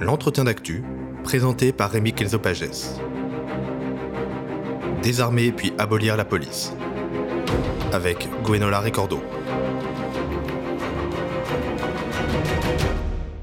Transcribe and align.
l'entretien 0.00 0.44
d'actu, 0.44 0.82
présenté 1.24 1.72
par 1.72 1.90
Rémi 1.90 2.14
Kelzopages. 2.14 2.64
Désarmer 5.02 5.52
puis 5.52 5.72
abolir 5.76 6.16
la 6.16 6.24
police. 6.24 6.72
Avec 7.92 8.28
Gwenola 8.42 8.80
Ricordo. 8.80 9.22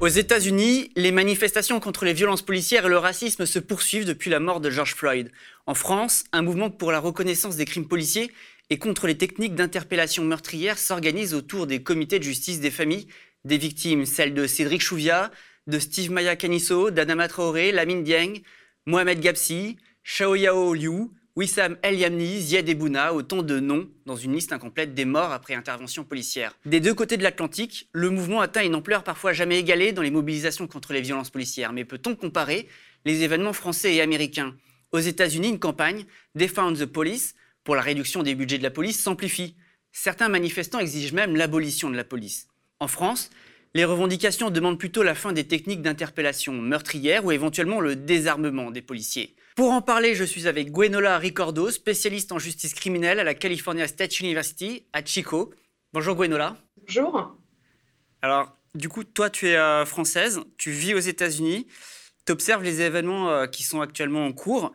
Aux 0.00 0.08
États-Unis, 0.08 0.90
les 0.96 1.12
manifestations 1.12 1.78
contre 1.80 2.04
les 2.04 2.12
violences 2.12 2.42
policières 2.42 2.86
et 2.86 2.88
le 2.88 2.98
racisme 2.98 3.46
se 3.46 3.58
poursuivent 3.58 4.04
depuis 4.04 4.30
la 4.30 4.40
mort 4.40 4.60
de 4.60 4.70
George 4.70 4.94
Floyd. 4.94 5.30
En 5.66 5.74
France, 5.74 6.24
un 6.32 6.42
mouvement 6.42 6.70
pour 6.70 6.90
la 6.92 6.98
reconnaissance 6.98 7.56
des 7.56 7.66
crimes 7.66 7.88
policiers 7.88 8.32
et 8.70 8.78
contre 8.78 9.06
les 9.06 9.16
techniques 9.16 9.54
d'interpellation 9.54 10.24
meurtrière 10.24 10.78
s'organise 10.78 11.34
autour 11.34 11.66
des 11.66 11.82
comités 11.82 12.18
de 12.18 12.24
justice 12.24 12.60
des 12.60 12.70
familles 12.70 13.06
des 13.44 13.58
victimes, 13.58 14.04
celles 14.04 14.34
de 14.34 14.46
Cédric 14.46 14.82
Chouviat, 14.82 15.30
de 15.68 15.78
Steve 15.78 16.10
Maya 16.10 16.34
Kaniso, 16.34 16.90
d'Adama 16.90 17.28
Traoré, 17.28 17.70
Lamine 17.72 18.02
Dieng, 18.02 18.40
Mohamed 18.86 19.20
Gapsi, 19.20 19.76
Yao 20.18 20.72
Liu, 20.72 21.10
Wissam 21.36 21.76
El 21.82 21.96
Yamni, 22.00 22.40
Ziad 22.40 22.68
Ebouna, 22.68 23.12
autant 23.14 23.42
de 23.42 23.60
noms 23.60 23.86
dans 24.06 24.16
une 24.16 24.32
liste 24.32 24.52
incomplète 24.52 24.94
des 24.94 25.04
morts 25.04 25.30
après 25.30 25.54
intervention 25.54 26.02
policière. 26.02 26.58
Des 26.64 26.80
deux 26.80 26.94
côtés 26.94 27.18
de 27.18 27.22
l'Atlantique, 27.22 27.88
le 27.92 28.10
mouvement 28.10 28.40
atteint 28.40 28.64
une 28.64 28.74
ampleur 28.74 29.04
parfois 29.04 29.34
jamais 29.34 29.60
égalée 29.60 29.92
dans 29.92 30.02
les 30.02 30.10
mobilisations 30.10 30.66
contre 30.66 30.94
les 30.94 31.02
violences 31.02 31.30
policières. 31.30 31.72
Mais 31.72 31.84
peut-on 31.84 32.16
comparer 32.16 32.66
les 33.04 33.22
événements 33.22 33.52
français 33.52 33.94
et 33.94 34.00
américains? 34.00 34.56
Aux 34.90 34.98
États-Unis, 34.98 35.50
une 35.50 35.58
campagne, 35.60 36.06
Defend 36.34 36.72
the 36.72 36.86
Police, 36.86 37.34
pour 37.62 37.76
la 37.76 37.82
réduction 37.82 38.22
des 38.22 38.34
budgets 38.34 38.58
de 38.58 38.62
la 38.62 38.70
police, 38.70 39.00
s'amplifie. 39.00 39.54
Certains 39.92 40.30
manifestants 40.30 40.78
exigent 40.78 41.12
même 41.12 41.36
l'abolition 41.36 41.90
de 41.90 41.96
la 41.96 42.04
police. 42.04 42.48
En 42.80 42.88
France, 42.88 43.30
les 43.78 43.84
revendications 43.84 44.50
demandent 44.50 44.76
plutôt 44.76 45.04
la 45.04 45.14
fin 45.14 45.32
des 45.32 45.46
techniques 45.46 45.82
d'interpellation 45.82 46.52
meurtrière 46.52 47.24
ou 47.24 47.30
éventuellement 47.30 47.80
le 47.80 47.94
désarmement 47.94 48.72
des 48.72 48.82
policiers. 48.82 49.36
Pour 49.54 49.70
en 49.70 49.82
parler, 49.82 50.16
je 50.16 50.24
suis 50.24 50.48
avec 50.48 50.72
Gwenola 50.72 51.16
Ricordo, 51.16 51.70
spécialiste 51.70 52.32
en 52.32 52.40
justice 52.40 52.74
criminelle 52.74 53.20
à 53.20 53.24
la 53.24 53.34
California 53.34 53.86
State 53.86 54.18
University 54.18 54.84
à 54.92 55.04
Chico. 55.04 55.54
Bonjour 55.92 56.16
Gwenola. 56.16 56.56
Bonjour. 56.88 57.36
Alors, 58.20 58.52
du 58.74 58.88
coup, 58.88 59.04
toi, 59.04 59.30
tu 59.30 59.46
es 59.46 59.56
euh, 59.56 59.84
française, 59.84 60.40
tu 60.56 60.72
vis 60.72 60.94
aux 60.94 60.98
États-Unis, 60.98 61.68
tu 62.26 62.32
observes 62.32 62.64
les 62.64 62.80
événements 62.80 63.30
euh, 63.30 63.46
qui 63.46 63.62
sont 63.62 63.80
actuellement 63.80 64.26
en 64.26 64.32
cours. 64.32 64.72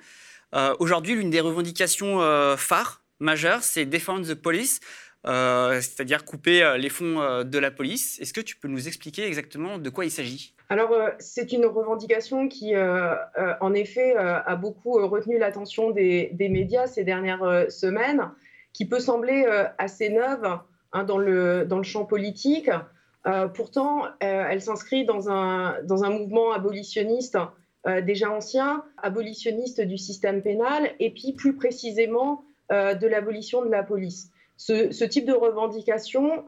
Euh, 0.55 0.73
aujourd'hui, 0.79 1.15
l'une 1.15 1.29
des 1.29 1.41
revendications 1.41 2.19
phares, 2.55 3.03
majeures, 3.19 3.63
c'est 3.63 3.85
Defend 3.85 4.21
the 4.21 4.33
Police. 4.33 4.79
Euh, 5.25 5.75
c'est-à-dire 5.75 6.25
couper 6.25 6.63
euh, 6.63 6.77
les 6.77 6.89
fonds 6.89 7.21
euh, 7.21 7.43
de 7.45 7.57
la 7.57 7.71
police. 7.71 8.19
Est-ce 8.19 8.33
que 8.33 8.41
tu 8.41 8.57
peux 8.57 8.67
nous 8.67 8.87
expliquer 8.87 9.25
exactement 9.25 9.77
de 9.77 9.89
quoi 9.89 10.03
il 10.03 10.11
s'agit? 10.11 10.53
Alors, 10.69 10.93
c'est 11.19 11.53
une 11.53 11.65
revendication 11.65 12.47
qui, 12.47 12.73
en 12.75 13.73
effet, 13.75 14.15
a 14.15 14.55
beaucoup 14.55 14.93
retenu 15.07 15.37
l'attention 15.37 15.91
des, 15.91 16.35
médias 16.49 16.87
ces 16.87 17.03
dernières 17.03 17.67
semaines, 17.69 18.31
qui 18.71 18.85
peut 18.85 18.99
sembler 18.99 19.45
assez 19.77 20.09
neuve 20.09 20.57
hein, 20.93 21.03
dans, 21.03 21.19
le, 21.19 21.65
dans 21.65 21.77
le 21.77 21.83
champ 21.83 22.05
politique. 22.05 22.71
pourtant, 23.53 24.05
elle 24.19 24.61
s'inscrit 24.61 25.05
dans 25.05 25.29
un, 25.29 25.75
dans 25.83 26.05
un 26.05 26.09
mouvement 26.09 26.53
abolitionniste 26.53 27.37
déjà 28.01 28.31
ancien, 28.31 28.83
abolitionniste 28.97 29.81
du 29.81 29.99
système 29.99 30.41
pénal, 30.41 30.89
et 30.99 31.11
puis 31.11 31.33
plus 31.33 31.55
précisément 31.55 32.45
de 32.71 33.07
l'abolition 33.07 33.63
de 33.63 33.69
la 33.69 33.83
police. 33.83 34.31
Ce, 34.57 35.03
type 35.03 35.25
de 35.25 35.33
revendication 35.33 36.45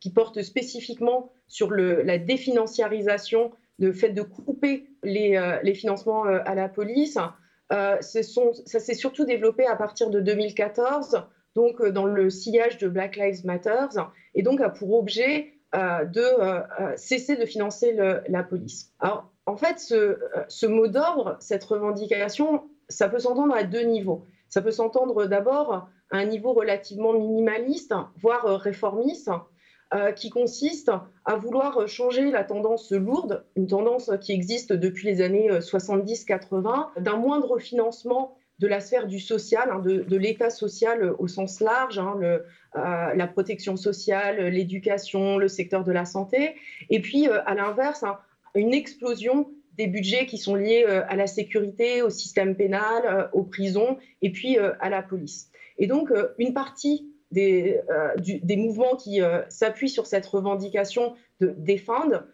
qui 0.00 0.10
porte 0.12 0.42
spécifiquement 0.42 1.32
sur 1.48 1.70
la 1.70 2.18
définanciarisation, 2.18 3.52
le 3.78 3.92
fait 3.92 4.10
de 4.10 4.22
couper 4.22 4.90
les, 5.02 5.36
euh, 5.36 5.74
financements 5.74 6.26
euh, 6.26 6.40
à 6.44 6.54
la 6.54 6.68
police, 6.68 7.18
euh, 7.72 7.96
ça 8.00 8.80
s'est 8.80 8.94
surtout 8.94 9.24
développé 9.24 9.66
à 9.66 9.76
partir 9.76 10.10
de 10.10 10.20
2014, 10.20 11.22
donc 11.54 11.84
dans 11.86 12.06
le 12.06 12.30
sillage 12.30 12.78
de 12.78 12.88
Black 12.88 13.16
Lives 13.16 13.44
Matter, 13.44 13.86
et 14.34 14.42
donc 14.42 14.60
a 14.60 14.70
pour 14.70 14.94
objet 14.94 15.54
de 15.74 16.96
cesser 16.96 17.36
de 17.36 17.44
financer 17.44 17.94
la 18.28 18.42
police. 18.42 18.92
Alors, 19.00 19.30
en 19.44 19.56
fait, 19.56 19.78
ce 19.78 20.66
mot 20.66 20.86
d'ordre, 20.86 21.36
cette 21.40 21.64
revendication, 21.64 22.62
ça 22.88 23.08
peut 23.10 23.18
s'entendre 23.18 23.54
à 23.54 23.64
deux 23.64 23.82
niveaux. 23.82 24.24
Ça 24.48 24.62
peut 24.62 24.70
s'entendre 24.70 25.26
d'abord 25.26 25.90
un 26.10 26.24
niveau 26.24 26.52
relativement 26.52 27.12
minimaliste, 27.12 27.94
voire 28.16 28.46
euh, 28.46 28.56
réformiste, 28.56 29.30
euh, 29.94 30.12
qui 30.12 30.28
consiste 30.28 30.90
à 31.24 31.36
vouloir 31.36 31.88
changer 31.88 32.30
la 32.30 32.44
tendance 32.44 32.92
lourde, 32.92 33.46
une 33.56 33.66
tendance 33.66 34.10
qui 34.20 34.32
existe 34.32 34.72
depuis 34.72 35.06
les 35.06 35.22
années 35.22 35.48
70-80, 35.48 36.88
euh, 36.96 37.00
d'un 37.00 37.16
moindre 37.16 37.58
financement 37.58 38.36
de 38.58 38.66
la 38.66 38.80
sphère 38.80 39.06
du 39.06 39.20
social, 39.20 39.70
hein, 39.70 39.78
de, 39.78 40.16
l'État 40.16 40.50
social 40.50 41.14
au 41.18 41.28
sens 41.28 41.60
large, 41.60 41.98
hein, 41.98 42.18
la 42.74 43.26
protection 43.28 43.76
sociale, 43.76 44.48
l'éducation, 44.48 45.38
le 45.38 45.46
secteur 45.46 45.84
de 45.84 45.92
la 45.92 46.04
santé, 46.04 46.56
et 46.90 47.00
puis 47.00 47.28
à 47.28 47.54
l'inverse, 47.54 48.02
hein, 48.02 48.18
une 48.56 48.74
explosion 48.74 49.48
des 49.78 49.86
budgets 49.86 50.26
qui 50.26 50.36
sont 50.36 50.56
liés 50.56 50.84
à 50.84 51.16
la 51.16 51.26
sécurité, 51.26 52.02
au 52.02 52.10
système 52.10 52.56
pénal, 52.56 53.30
aux 53.32 53.44
prisons, 53.44 53.96
et 54.22 54.30
puis 54.30 54.58
à 54.58 54.90
la 54.90 55.02
police. 55.02 55.50
Et 55.78 55.86
donc, 55.86 56.10
euh, 56.10 56.34
une 56.38 56.52
partie 56.52 57.08
des, 57.30 57.80
euh, 57.90 58.56
mouvements 58.56 58.96
qui 58.96 59.22
euh, 59.22 59.42
s'appuient 59.48 59.88
sur 59.88 60.06
cette 60.06 60.26
revendication 60.26 61.14
de 61.40 61.54
défendre 61.56 62.24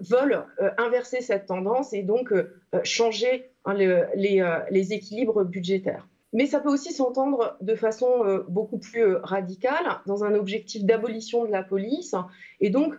veulent 0.00 0.46
inverser 0.78 1.20
cette 1.20 1.44
tendance 1.44 1.92
et 1.92 2.02
donc 2.02 2.32
changer 2.84 3.50
hein, 3.66 3.74
les, 3.74 4.42
les, 4.70 4.92
équilibres 4.94 5.44
budgétaires. 5.44 6.08
Mais 6.32 6.46
ça 6.46 6.58
peut 6.58 6.70
aussi 6.70 6.94
s'entendre 6.94 7.58
de 7.60 7.74
façon 7.74 8.42
beaucoup 8.48 8.78
plus 8.78 9.14
radicale 9.16 10.00
dans 10.06 10.24
un 10.24 10.32
objectif 10.32 10.84
d'abolition 10.86 11.44
de 11.44 11.50
la 11.50 11.62
police. 11.62 12.14
Et 12.60 12.70
donc, 12.70 12.94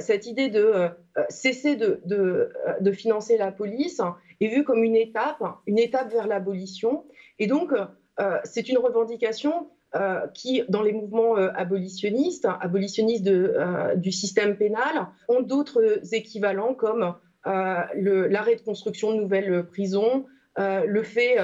cette 0.00 0.26
idée 0.26 0.48
de 0.48 0.88
cesser 1.28 1.76
de, 1.76 2.00
de, 2.06 2.52
de, 2.80 2.92
financer 2.92 3.36
la 3.36 3.52
police 3.52 4.00
est 4.40 4.48
vue 4.48 4.64
comme 4.64 4.82
une 4.82 4.96
étape, 4.96 5.42
une 5.66 5.78
étape 5.78 6.10
vers 6.10 6.26
l'abolition. 6.26 7.04
Et 7.38 7.46
donc, 7.46 7.72
euh, 8.20 8.38
c'est 8.44 8.68
une 8.68 8.78
revendication 8.78 9.68
euh, 9.94 10.26
qui, 10.34 10.62
dans 10.68 10.82
les 10.82 10.92
mouvements 10.92 11.36
euh, 11.36 11.50
abolitionnistes, 11.54 12.46
abolitionnistes 12.60 13.28
du 13.96 14.12
système 14.12 14.56
pénal, 14.56 15.08
ont 15.28 15.42
d'autres 15.42 16.14
équivalents 16.14 16.74
comme 16.74 17.14
l'arrêt 17.44 18.56
de 18.56 18.62
construction 18.62 19.12
de 19.12 19.20
nouvelles 19.20 19.66
prisons, 19.66 20.26
le 20.58 21.02
fait 21.04 21.36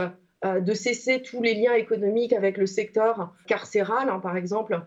de 0.44 0.74
cesser 0.74 1.22
tous 1.22 1.40
les 1.40 1.54
liens 1.54 1.74
économiques 1.74 2.32
avec 2.32 2.56
le 2.56 2.66
secteur 2.66 3.32
carcéral, 3.46 4.08
hein, 4.08 4.18
par 4.18 4.36
exemple 4.36 4.80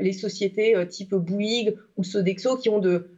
les 0.00 0.12
sociétés 0.12 0.74
type 0.88 1.14
Bouygues 1.14 1.76
ou 1.96 2.04
Sodexo 2.04 2.56
qui, 2.56 2.68
ont 2.68 2.78
de, 2.78 3.08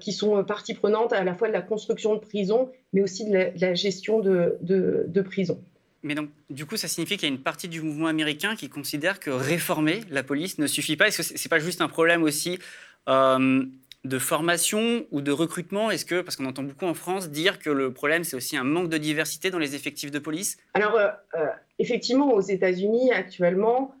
qui 0.00 0.12
sont 0.12 0.44
partie 0.44 0.74
prenante 0.74 1.12
à 1.12 1.24
la 1.24 1.34
fois 1.34 1.48
de 1.48 1.52
la 1.52 1.62
construction 1.62 2.14
de 2.14 2.20
prisons, 2.20 2.70
mais 2.92 3.02
aussi 3.02 3.28
de 3.28 3.52
la, 3.54 3.74
gestion 3.74 4.20
de, 4.20 4.56
de, 4.60 5.04
de 5.08 5.20
prisons. 5.22 5.60
Mais 6.06 6.14
donc, 6.14 6.30
du 6.50 6.66
coup, 6.66 6.76
ça 6.76 6.86
signifie 6.86 7.16
qu'il 7.16 7.28
y 7.28 7.32
a 7.32 7.34
une 7.34 7.42
partie 7.42 7.66
du 7.66 7.82
mouvement 7.82 8.06
américain 8.06 8.54
qui 8.54 8.68
considère 8.68 9.18
que 9.18 9.30
réformer 9.30 10.02
la 10.08 10.22
police 10.22 10.58
ne 10.58 10.68
suffit 10.68 10.96
pas. 10.96 11.08
Est-ce 11.08 11.16
que 11.16 11.22
ce 11.24 11.32
n'est 11.32 11.48
pas 11.48 11.58
juste 11.58 11.80
un 11.80 11.88
problème 11.88 12.22
aussi 12.22 12.60
euh, 13.08 13.64
de 14.04 14.18
formation 14.20 15.04
ou 15.10 15.20
de 15.20 15.32
recrutement? 15.32 15.90
Est-ce 15.90 16.04
que, 16.04 16.20
parce 16.20 16.36
qu'on 16.36 16.46
entend 16.46 16.62
beaucoup 16.62 16.86
en 16.86 16.94
France 16.94 17.28
dire 17.30 17.58
que 17.58 17.70
le 17.70 17.92
problème, 17.92 18.22
c'est 18.22 18.36
aussi 18.36 18.56
un 18.56 18.62
manque 18.62 18.88
de 18.88 18.98
diversité 18.98 19.50
dans 19.50 19.58
les 19.58 19.74
effectifs 19.74 20.12
de 20.12 20.20
police? 20.20 20.58
Alors, 20.74 20.94
euh, 20.94 21.08
euh, 21.34 21.46
effectivement, 21.80 22.32
aux 22.32 22.40
États-Unis, 22.40 23.10
actuellement, 23.12 23.92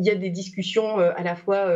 il 0.00 0.06
y 0.06 0.10
a 0.10 0.16
des 0.16 0.30
discussions 0.30 0.98
à 0.98 1.22
la 1.22 1.36
fois 1.36 1.72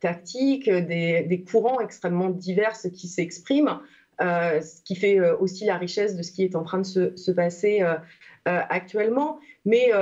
tactiques, 0.00 0.68
des, 0.68 1.22
des, 1.22 1.42
courants 1.42 1.80
extrêmement 1.80 2.28
divers 2.28 2.72
qui 2.92 3.06
s'expriment. 3.06 3.80
Euh, 4.20 4.60
ce 4.60 4.82
qui 4.82 4.96
fait 4.96 5.18
euh, 5.18 5.34
aussi 5.38 5.64
la 5.64 5.78
richesse 5.78 6.14
de 6.14 6.22
ce 6.22 6.30
qui 6.30 6.44
est 6.44 6.54
en 6.54 6.62
train 6.62 6.80
de 6.80 6.84
se, 7.16 7.30
passer 7.30 7.80
euh, 7.80 7.96
actuellement. 8.44 9.38
Mais 9.64 9.92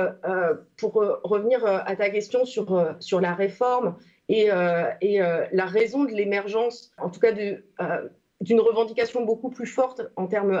pour 0.77 0.93
revenir 1.23 1.65
à 1.65 1.95
ta 1.95 2.09
question 2.09 2.45
sur, 2.45 2.95
sur 2.99 3.19
la 3.19 3.33
réforme 3.33 3.97
et, 4.29 4.47
et 5.01 5.19
la 5.19 5.65
raison 5.65 6.05
de 6.05 6.11
l'émergence, 6.11 6.91
en 6.97 7.09
tout 7.09 7.19
cas 7.19 7.33
d'une 7.33 8.59
revendication 8.61 9.25
beaucoup 9.25 9.49
plus 9.49 9.67
forte 9.67 10.01
en 10.15 10.27
termes 10.27 10.57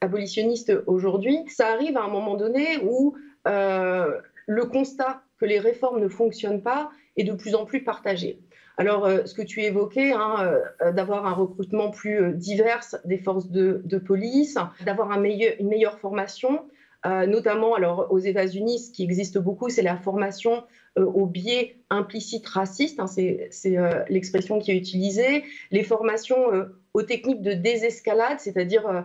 abolitionnistes 0.00 0.72
aujourd'hui, 0.86 1.44
ça 1.48 1.68
arrive 1.68 1.98
à 1.98 2.04
un 2.04 2.08
moment 2.08 2.36
donné 2.36 2.78
où 2.82 3.14
le 3.44 4.64
constat 4.64 5.22
que 5.38 5.44
les 5.44 5.58
réformes 5.58 6.00
ne 6.00 6.08
fonctionnent 6.08 6.62
pas 6.62 6.90
est 7.16 7.24
de 7.24 7.32
plus 7.32 7.54
en 7.54 7.64
plus 7.64 7.82
partagé. 7.84 8.40
Alors, 8.78 9.06
euh, 9.06 9.24
ce 9.24 9.34
que 9.34 9.42
tu 9.42 9.62
évoquais, 9.62 10.12
hein, 10.12 10.60
euh, 10.82 10.92
d'avoir 10.92 11.26
un 11.26 11.32
recrutement 11.32 11.90
plus 11.90 12.20
euh, 12.20 12.32
divers 12.32 12.84
des 13.04 13.16
forces 13.16 13.50
de, 13.50 13.98
police, 13.98 14.58
d'avoir 14.84 15.10
un 15.12 15.24
une 15.24 15.68
meilleure 15.68 15.98
formation, 15.98 16.64
notamment 17.04 17.74
alors 17.74 18.08
aux 18.10 18.18
États-Unis, 18.18 18.80
ce 18.80 18.90
qui 18.90 19.04
existe 19.04 19.38
beaucoup, 19.38 19.68
c'est 19.68 19.82
la 19.82 19.96
formation 19.96 20.64
au 20.96 21.26
biais 21.26 21.76
implicite 21.88 22.46
raciste, 22.48 22.98
hein, 22.98 23.06
c'est 23.06 23.76
l'expression 24.08 24.58
qui 24.58 24.72
est 24.72 24.76
utilisée, 24.76 25.44
les 25.70 25.84
formations 25.84 26.66
aux 26.94 27.02
techniques 27.02 27.42
de 27.42 27.52
désescalade, 27.52 28.40
c'est-à-dire 28.40 29.04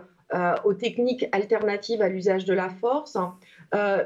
aux 0.64 0.74
techniques 0.74 1.26
alternatives 1.30 2.02
à 2.02 2.08
l'usage 2.08 2.44
de 2.44 2.54
la 2.54 2.70
force, 2.70 3.16
hein, 3.16 3.36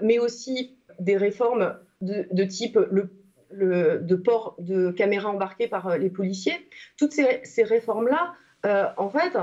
mais 0.02 0.19
aussi 0.19 0.76
des 1.00 1.17
réformes 1.17 1.75
de, 2.00 2.44
type 2.44 2.78
le, 2.90 3.10
de 3.50 4.14
port 4.16 4.56
de 4.58 4.90
caméras 4.90 5.31
embarquées 5.31 5.69
par 5.69 5.98
les 5.98 6.10
policiers. 6.10 6.69
Toutes 6.98 7.12
ces, 7.12 7.62
réformes-là, 7.62 8.34
en 8.96 9.10
fait, 9.10 9.37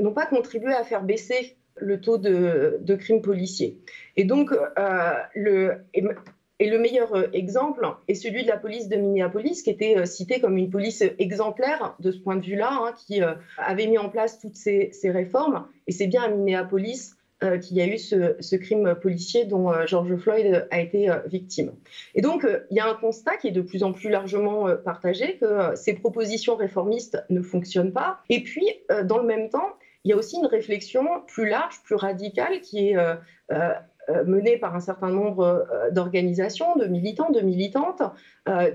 n'ont 0.00 0.12
pas 0.12 0.26
contribué 0.26 0.72
à 0.72 0.84
faire 0.84 1.02
baisser 1.02 1.56
le 1.76 2.00
taux 2.00 2.18
de, 2.18 2.94
crimes 2.96 3.22
policiers. 3.22 3.78
Et 4.16 4.24
donc, 4.24 4.52
euh, 4.52 5.12
le, 5.34 5.84
et, 5.92 6.70
le 6.70 6.78
meilleur 6.78 7.14
euh, 7.14 7.26
exemple 7.32 7.86
est 8.08 8.14
celui 8.14 8.42
de 8.42 8.48
la 8.48 8.56
police 8.56 8.88
de 8.88 8.96
Minneapolis, 8.96 9.62
qui 9.62 9.70
était 9.70 9.98
euh, 9.98 10.06
citée 10.06 10.40
comme 10.40 10.56
une 10.56 10.70
police 10.70 11.02
exemplaire 11.18 11.96
de 11.98 12.10
ce 12.10 12.18
point 12.18 12.36
de 12.36 12.44
vue-là, 12.44 12.70
hein, 12.70 12.94
qui 13.06 13.20
avait 13.58 13.86
mis 13.86 13.98
en 13.98 14.08
place 14.08 14.38
toutes 14.38 14.56
ces, 14.56 14.92
réformes. 15.04 15.66
Et 15.86 15.92
c'est 15.92 16.06
bien 16.06 16.22
à 16.22 16.28
Minneapolis 16.28 17.13
qu'il 17.40 17.76
y 17.76 17.80
a 17.82 17.86
eu 17.86 17.98
ce, 17.98 18.56
crime 18.56 18.94
policier 18.94 19.44
dont 19.44 19.70
George 19.86 20.16
Floyd 20.16 20.66
a 20.70 20.80
été 20.80 21.10
victime. 21.26 21.72
Et 22.14 22.22
donc, 22.22 22.46
il 22.70 22.76
y 22.76 22.80
a 22.80 22.88
un 22.88 22.94
constat 22.94 23.36
qui 23.36 23.48
est 23.48 23.52
de 23.52 23.60
plus 23.60 23.82
en 23.82 23.92
plus 23.92 24.08
largement 24.08 24.66
partagé, 24.84 25.36
que 25.36 25.74
ces 25.74 25.94
propositions 25.94 26.56
réformistes 26.56 27.22
ne 27.28 27.42
fonctionnent 27.42 27.92
pas. 27.92 28.20
Et 28.30 28.42
puis, 28.42 28.66
dans 29.04 29.18
le 29.18 29.26
même 29.26 29.50
temps, 29.50 29.74
il 30.04 30.10
y 30.10 30.12
a 30.12 30.16
aussi 30.16 30.36
une 30.36 30.46
réflexion 30.46 31.04
plus 31.26 31.48
large, 31.48 31.80
plus 31.82 31.94
radicale, 31.94 32.60
qui 32.60 32.90
est 32.90 32.96
euh, 32.96 33.14
euh, 33.52 33.72
euh, 34.10 34.24
menée 34.24 34.58
par 34.58 34.76
un 34.76 34.80
certain 34.80 35.08
nombre 35.08 35.66
d'organisations, 35.92 36.76
de 36.76 36.86
militants, 36.86 37.30
de 37.30 37.40
militantes, 37.40 38.02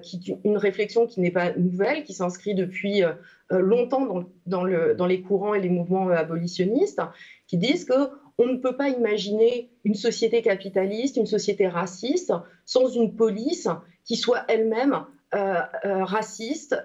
qui, 0.02 0.36
une 0.44 0.58
réflexion 0.58 1.06
qui 1.06 1.22
n'est 1.22 1.32
pas 1.32 1.54
nouvelle, 1.54 2.04
qui 2.04 2.14
s'inscrit 2.14 2.56
depuis 2.56 3.04
longtemps 3.52 4.26
dans, 4.48 4.64
dans, 4.96 5.06
les 5.06 5.22
courants 5.22 5.54
et 5.54 5.60
les 5.60 5.70
mouvements 5.70 6.10
abolitionnistes, 6.10 7.02
qui 7.46 7.58
disent 7.58 7.86
que 7.86 8.10
on 8.40 8.48
ne 8.48 8.58
peut 8.58 8.76
pas 8.76 8.90
imaginer 8.90 9.70
une 9.84 9.94
société 9.94 10.42
capitaliste, 10.42 11.18
une 11.18 11.28
société 11.28 11.68
raciste, 11.68 12.34
sans 12.66 12.88
une 12.88 13.16
police 13.16 13.68
qui 14.04 14.16
soit 14.16 14.44
elle-même 14.48 15.06
raciste, 15.32 16.76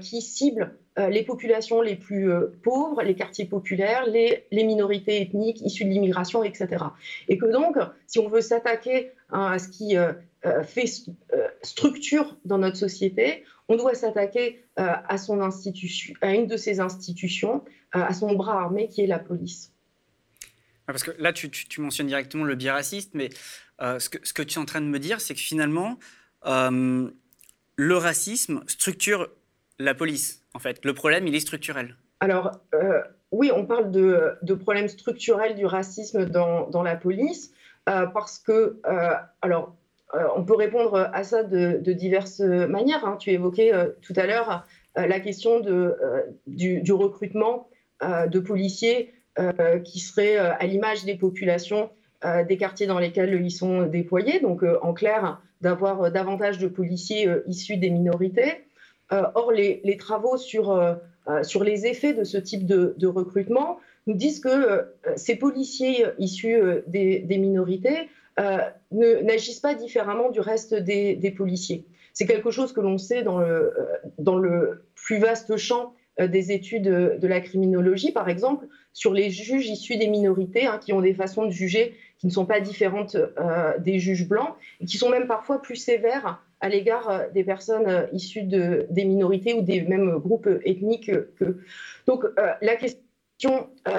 qui 0.00 0.22
cible 0.22 0.74
euh, 0.98 1.08
les 1.08 1.22
populations 1.22 1.80
les 1.82 1.94
plus 1.94 2.32
euh, 2.32 2.52
pauvres, 2.62 3.02
les 3.02 3.14
quartiers 3.14 3.44
populaires, 3.44 4.06
les, 4.06 4.44
minorités 4.52 5.22
ethniques 5.22 5.60
issues 5.60 5.84
de 5.84 5.90
l'immigration, 5.90 6.42
etc. 6.42 6.84
Et 7.28 7.38
que 7.38 7.46
donc, 7.46 7.76
si 8.08 8.18
on 8.18 8.28
veut 8.28 8.40
s'attaquer 8.40 9.12
à 9.30 9.58
ce 9.60 9.68
qui 9.68 9.96
euh, 9.96 10.12
fait 10.64 10.86
structure 11.62 12.36
dans 12.44 12.58
notre 12.58 12.76
société, 12.76 13.44
on 13.68 13.76
doit 13.76 13.94
s'attaquer 13.94 14.64
à 14.76 16.34
une 16.34 16.46
de 16.46 16.56
ses 16.56 16.80
institutions, 16.80 17.62
à 17.92 18.12
son 18.12 18.32
bras 18.32 18.60
armé 18.60 18.88
qui 18.88 19.02
est 19.02 19.06
la 19.06 19.20
police. 19.20 19.72
Parce 20.92 21.02
que 21.02 21.12
là, 21.18 21.32
tu, 21.32 21.50
mentionnes 21.80 22.06
directement 22.06 22.44
le 22.44 22.54
biais 22.54 22.70
raciste, 22.70 23.12
mais 23.14 23.30
ce, 23.80 24.08
que, 24.08 24.18
ce, 24.22 24.32
que, 24.32 24.42
tu 24.42 24.58
es 24.58 24.58
en 24.58 24.64
train 24.64 24.80
de 24.80 24.86
me 24.86 24.98
dire, 24.98 25.20
c'est 25.20 25.34
que 25.34 25.40
finalement, 25.40 25.98
le 26.44 27.96
racisme 27.96 28.62
structure 28.66 29.28
la 29.80 29.94
police, 29.94 30.44
en 30.54 30.58
fait. 30.58 30.84
Le 30.84 30.94
problème, 30.94 31.26
il 31.26 31.34
est 31.34 31.40
structurel. 31.40 31.96
Alors, 32.20 32.52
euh, 32.74 33.00
oui, 33.32 33.50
on 33.54 33.66
parle 33.66 33.90
de, 33.90 34.34
de, 34.42 34.54
problèmes 34.54 34.88
structurels 34.88 35.56
du 35.56 35.66
racisme 35.66 36.26
dans, 36.26 36.82
la 36.82 36.96
police, 36.96 37.52
euh, 37.88 38.06
parce 38.06 38.38
que, 38.38 38.80
euh, 38.86 39.10
alors, 39.42 39.74
on 40.36 40.44
peut 40.44 40.56
répondre 40.56 41.08
à 41.12 41.22
ça 41.22 41.44
de, 41.44 41.92
diverses 41.92 42.40
manières. 42.40 43.04
Hein. 43.04 43.16
Tu 43.18 43.30
évoquais 43.30 43.72
tout 44.02 44.12
à 44.16 44.26
l'heure 44.26 44.66
la 44.96 45.20
question 45.20 45.60
du, 45.60 46.92
recrutement 46.92 47.68
de 48.02 48.40
policiers 48.40 49.14
qui 49.84 50.00
seraient 50.00 50.36
à 50.36 50.66
l'image 50.66 51.04
des 51.04 51.14
populations 51.14 51.90
des 52.48 52.56
quartiers 52.56 52.86
dans 52.86 52.98
lesquels 52.98 53.40
ils 53.42 53.50
sont 53.50 53.84
déployés. 53.84 54.40
Donc, 54.40 54.62
en 54.82 54.92
clair, 54.92 55.40
d'avoir 55.60 56.10
davantage 56.10 56.58
de 56.58 56.68
policiers 56.68 57.28
issus 57.46 57.76
des 57.76 57.90
minorités. 57.90 58.64
Euh, 59.12 59.24
or, 59.34 59.50
les, 59.50 59.96
travaux 59.98 60.36
sur, 60.36 60.70
euh, 60.70 60.94
euh, 61.28 61.42
sur 61.42 61.64
les 61.64 61.86
effets 61.86 62.14
de 62.14 62.22
ce 62.22 62.38
type 62.38 62.64
de, 62.64 63.06
recrutement 63.06 63.78
nous 64.06 64.14
disent 64.14 64.40
que 64.40 64.86
ces 65.16 65.36
policiers 65.36 66.06
issus 66.18 66.58
des, 66.86 67.24
minorités 67.28 68.08
n'agissent 68.90 69.60
pas 69.60 69.74
différemment 69.74 70.30
du 70.30 70.40
reste 70.40 70.74
des, 70.74 71.34
policiers. 71.36 71.86
C'est 72.12 72.26
quelque 72.26 72.50
chose 72.50 72.72
que 72.72 72.80
l'on 72.80 72.98
sait 72.98 73.22
dans 73.22 73.38
le, 73.38 73.72
dans 74.18 74.36
le 74.36 74.84
plus 74.94 75.18
vaste 75.18 75.56
champ 75.56 75.94
des 76.18 76.52
études 76.52 76.88
de 77.18 77.26
la 77.26 77.40
criminologie, 77.40 78.12
par 78.12 78.28
exemple, 78.28 78.66
sur 78.92 79.12
les 79.12 79.30
juges 79.30 79.68
issus 79.68 79.96
des 79.96 80.08
minorités, 80.08 80.66
hein, 80.66 80.78
qui 80.78 80.92
ont 80.92 81.00
des 81.00 81.14
façons 81.14 81.46
de 81.46 81.50
juger 81.50 81.94
qui 82.18 82.26
ne 82.26 82.32
sont 82.32 82.44
pas 82.44 82.60
différentes 82.60 83.16
des 83.78 83.98
juges 83.98 84.28
blancs, 84.28 84.54
et 84.80 84.84
qui 84.84 84.98
sont 84.98 85.08
même 85.08 85.26
parfois 85.26 85.62
plus 85.62 85.76
sévères 85.76 86.42
à 86.60 86.68
l'égard 86.68 87.10
euh, 87.10 87.28
des 87.30 87.44
personnes 87.44 87.88
euh, 87.88 88.06
issues 88.12 88.42
de, 88.42 88.86
des 88.90 89.04
minorités 89.04 89.54
ou 89.54 89.62
des 89.62 89.82
mêmes 89.82 90.18
groupes 90.18 90.48
ethniques 90.64 91.10
que. 91.36 91.58
Donc 92.06 92.24
euh, 92.24 92.52
la 92.60 92.76
question 92.76 93.68
de 93.86 93.92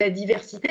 la 0.00 0.10
diversité, 0.10 0.68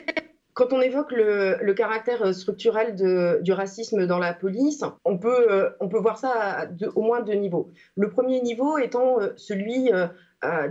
quand 0.53 0.73
on 0.73 0.81
évoque 0.81 1.11
le, 1.11 1.73
caractère 1.73 2.33
structurel 2.33 2.95
du 3.41 3.51
racisme 3.51 4.05
dans 4.05 4.19
la 4.19 4.33
police, 4.33 4.83
on 5.05 5.17
peut, 5.17 5.69
on 5.79 5.87
peut 5.87 5.99
voir 5.99 6.17
ça 6.17 6.67
au 6.95 7.01
moins 7.01 7.21
deux 7.21 7.33
niveaux. 7.33 7.71
Le 7.95 8.09
premier 8.09 8.41
niveau 8.41 8.77
étant 8.77 9.17
celui 9.35 9.89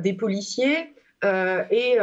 des 0.00 0.12
policiers 0.12 0.94
et 1.24 1.98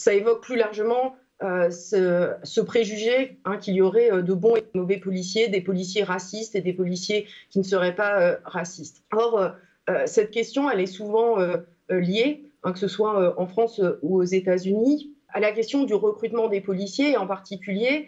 ça 0.00 0.14
évoque 0.14 0.42
plus 0.42 0.56
largement 0.56 1.14
euh, 1.42 1.70
ce, 1.70 2.60
préjugé 2.60 3.38
hein, 3.44 3.58
qu'il 3.58 3.74
y 3.74 3.82
aurait 3.82 4.10
euh, 4.10 4.22
de 4.22 4.32
bons 4.32 4.56
et 4.56 4.60
de 4.60 4.78
mauvais 4.78 4.96
policiers, 4.96 5.48
des 5.48 5.60
policiers 5.60 6.02
racistes 6.02 6.54
et 6.54 6.62
des 6.62 6.72
policiers 6.72 7.26
qui 7.50 7.58
ne 7.58 7.64
seraient 7.64 7.94
pas 7.94 8.20
euh, 8.20 8.36
racistes. 8.44 9.04
Or, 9.12 9.52
cette 10.06 10.30
question, 10.30 10.70
elle 10.70 10.78
est 10.78 10.86
souvent 10.86 11.38
liée, 11.88 12.44
hein, 12.62 12.72
que 12.72 12.78
ce 12.78 12.86
soit 12.86 13.34
en 13.40 13.48
France 13.48 13.82
ou 14.02 14.20
aux 14.20 14.24
États-Unis, 14.24 15.10
à 15.30 15.40
la 15.40 15.50
question 15.50 15.82
du 15.82 15.94
recrutement 15.94 16.46
des 16.46 16.60
policiers 16.60 17.10
et 17.10 17.16
en 17.16 17.26
particulier 17.26 18.06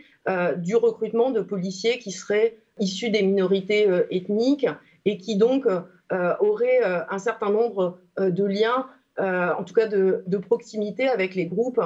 du 0.59 0.77
recrutement 0.77 1.33
de 1.33 1.41
policiers 1.41 1.99
qui 1.99 2.13
seraient 2.13 2.57
issus 2.79 3.11
des 3.11 3.23
minorités 3.23 3.89
ethniques 4.13 4.69
et 5.07 5.19
qui 5.19 5.37
donc 5.37 5.67
auraient 6.13 6.85
un 6.85 7.19
certain 7.19 7.51
nombre 7.51 7.99
de 8.17 8.45
liens, 8.45 8.87
en 9.19 9.63
tout 9.65 9.75
cas 9.75 9.87
de, 9.87 10.39
proximité 10.39 11.09
avec 11.09 11.35
les 11.35 11.47
groupes 11.47 11.81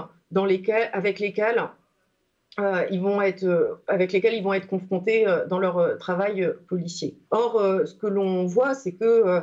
euh, 2.59 2.87
ils 2.91 3.01
vont 3.01 3.21
être, 3.21 3.45
euh, 3.45 3.75
avec 3.87 4.13
lesquels 4.13 4.35
ils 4.35 4.43
vont 4.43 4.55
être 4.55 4.67
confrontés 4.67 5.29
euh, 5.29 5.47
dans 5.47 5.59
leur 5.59 5.99
travail 5.99 6.49
policier. 6.69 7.19
Or, 7.31 7.61
ce 7.85 7.95
que 7.95 8.07
l'on 8.07 8.47
voit, 8.47 8.75
c'est 8.75 8.93
que, 8.93 9.43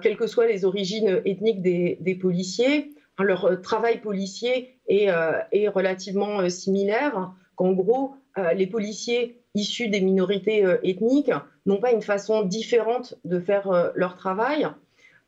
quelles 0.00 0.16
que 0.16 0.28
soient 0.28 0.46
les 0.46 0.64
origines 0.64 1.20
ethniques 1.24 1.60
des, 1.60 2.18
policiers, 2.20 2.92
leur 3.18 3.60
travail 3.62 4.00
policier 4.00 4.78
est, 4.86 5.08
est 5.52 5.68
relativement 5.68 6.48
similaire. 6.48 7.32
Qu'en 7.56 7.72
gros, 7.72 8.14
les 8.54 8.66
policiers 8.66 9.40
issus 9.54 9.88
des 9.88 10.00
minorités 10.00 10.64
ethniques 10.84 11.32
n'ont 11.64 11.80
pas 11.80 11.90
une 11.90 12.02
façon 12.02 12.42
différente 12.42 13.14
de 13.24 13.40
faire 13.40 13.92
leur 13.96 14.14
travail. 14.14 14.68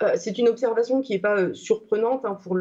Euh, 0.02 0.12
c'est 0.16 0.38
une 0.38 0.48
observation 0.48 1.00
qui 1.00 1.12
n'est 1.12 1.18
pas 1.18 1.36
euh, 1.36 1.54
surprenante 1.54 2.24
hein, 2.24 2.38
pour, 2.44 2.56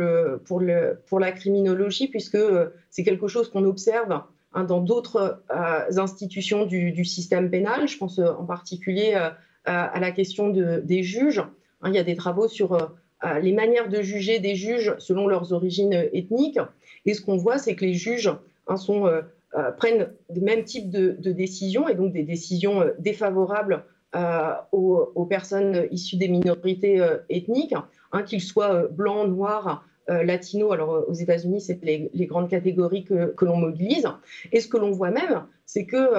la 1.20 1.32
criminologie, 1.32 2.08
puisque 2.08 2.36
euh, 2.36 2.70
c'est 2.90 3.04
quelque 3.04 3.28
chose 3.28 3.50
qu'on 3.50 3.66
observe 3.66 4.24
hein, 4.54 4.64
dans 4.64 4.82
d'autres 4.82 5.44
institutions 5.50 6.66
du, 6.66 7.06
système 7.06 7.50
pénal. 7.50 7.88
Je 7.88 7.98
pense 7.98 8.20
en 8.20 8.46
particulier 8.46 9.14
à 9.66 10.00
la 10.00 10.12
question 10.12 10.50
de, 10.50 10.82
des 10.84 11.04
juges. 11.04 11.44
Hein, 11.82 11.90
il 11.90 11.96
y 11.96 12.00
a 12.00 12.04
des 12.04 12.16
travaux 12.16 12.48
sur 12.48 12.96
les 13.42 13.52
manières 13.52 13.90
de 13.90 14.02
juger 14.02 14.40
des 14.40 14.56
juges 14.56 14.96
selon 14.98 15.28
leurs 15.28 15.54
origines 15.54 15.94
ethniques. 16.14 16.60
Et 17.06 17.14
ce 17.14 17.22
qu'on 17.22 17.38
voit, 17.38 17.60
c'est 17.60 17.76
que 17.76 17.86
les 17.86 17.94
juges 17.94 18.32
prennent 19.78 20.10
le 20.34 20.42
même 20.42 20.64
type 20.64 20.90
de, 20.90 21.16
de, 21.20 21.32
décisions, 21.32 21.88
et 21.88 21.94
donc 21.94 22.14
des 22.14 22.24
décisions 22.24 22.84
défavorables 22.98 23.84
euh, 24.16 24.54
aux, 24.72 25.26
personnes 25.26 25.86
issues 25.92 26.16
des 26.16 26.30
minorités 26.30 27.02
euh, 27.02 27.18
ethniques, 27.30 27.76
hein, 28.14 28.24
qu'ils 28.24 28.42
soient 28.42 28.74
euh, 28.74 28.88
blancs, 28.88 29.28
noirs, 29.28 29.86
latinos. 30.08 30.72
Alors 30.72 31.04
aux 31.10 31.14
États-Unis, 31.14 31.60
c'est 31.60 31.84
les, 31.84 32.26
grandes 32.28 32.50
catégories 32.50 33.04
que, 33.04 33.36
l'on 33.42 33.58
mobilise. 33.58 34.08
Et 34.54 34.62
ce 34.62 34.70
que 34.70 34.78
l'on 34.78 34.92
voit 34.92 35.12
même, 35.12 35.44
c'est 35.66 35.86
que 35.86 36.12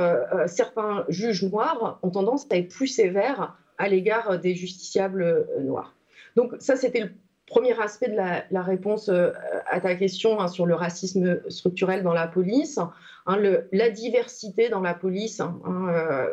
certains 0.46 1.06
juges 1.08 1.42
noirs 1.42 1.98
ont 2.02 2.10
tendance 2.10 2.46
à 2.50 2.58
être 2.58 2.68
plus 2.68 2.88
sévères 2.88 3.56
à 3.78 3.88
l'égard 3.88 4.38
des 4.38 4.54
justiciables 4.54 5.48
noirs. 5.62 5.96
Donc 6.36 6.54
ça, 6.58 6.76
c'était 6.76 7.08
premier 7.48 7.78
aspect 7.80 8.08
de 8.08 8.16
la, 8.16 8.62
réponse 8.62 9.08
euh, 9.08 9.32
à 9.66 9.80
ta 9.80 9.94
question 9.94 10.40
hein, 10.40 10.48
sur 10.48 10.66
le 10.66 10.74
racisme 10.74 11.40
structurel 11.48 12.02
dans 12.02 12.12
la 12.12 12.28
police, 12.28 12.78
hein, 13.26 13.38
la 13.72 13.90
diversité 13.90 14.68
dans 14.68 14.80
la 14.80 14.94
police, 14.94 15.40
hein, 15.40 15.58
euh, 15.66 16.28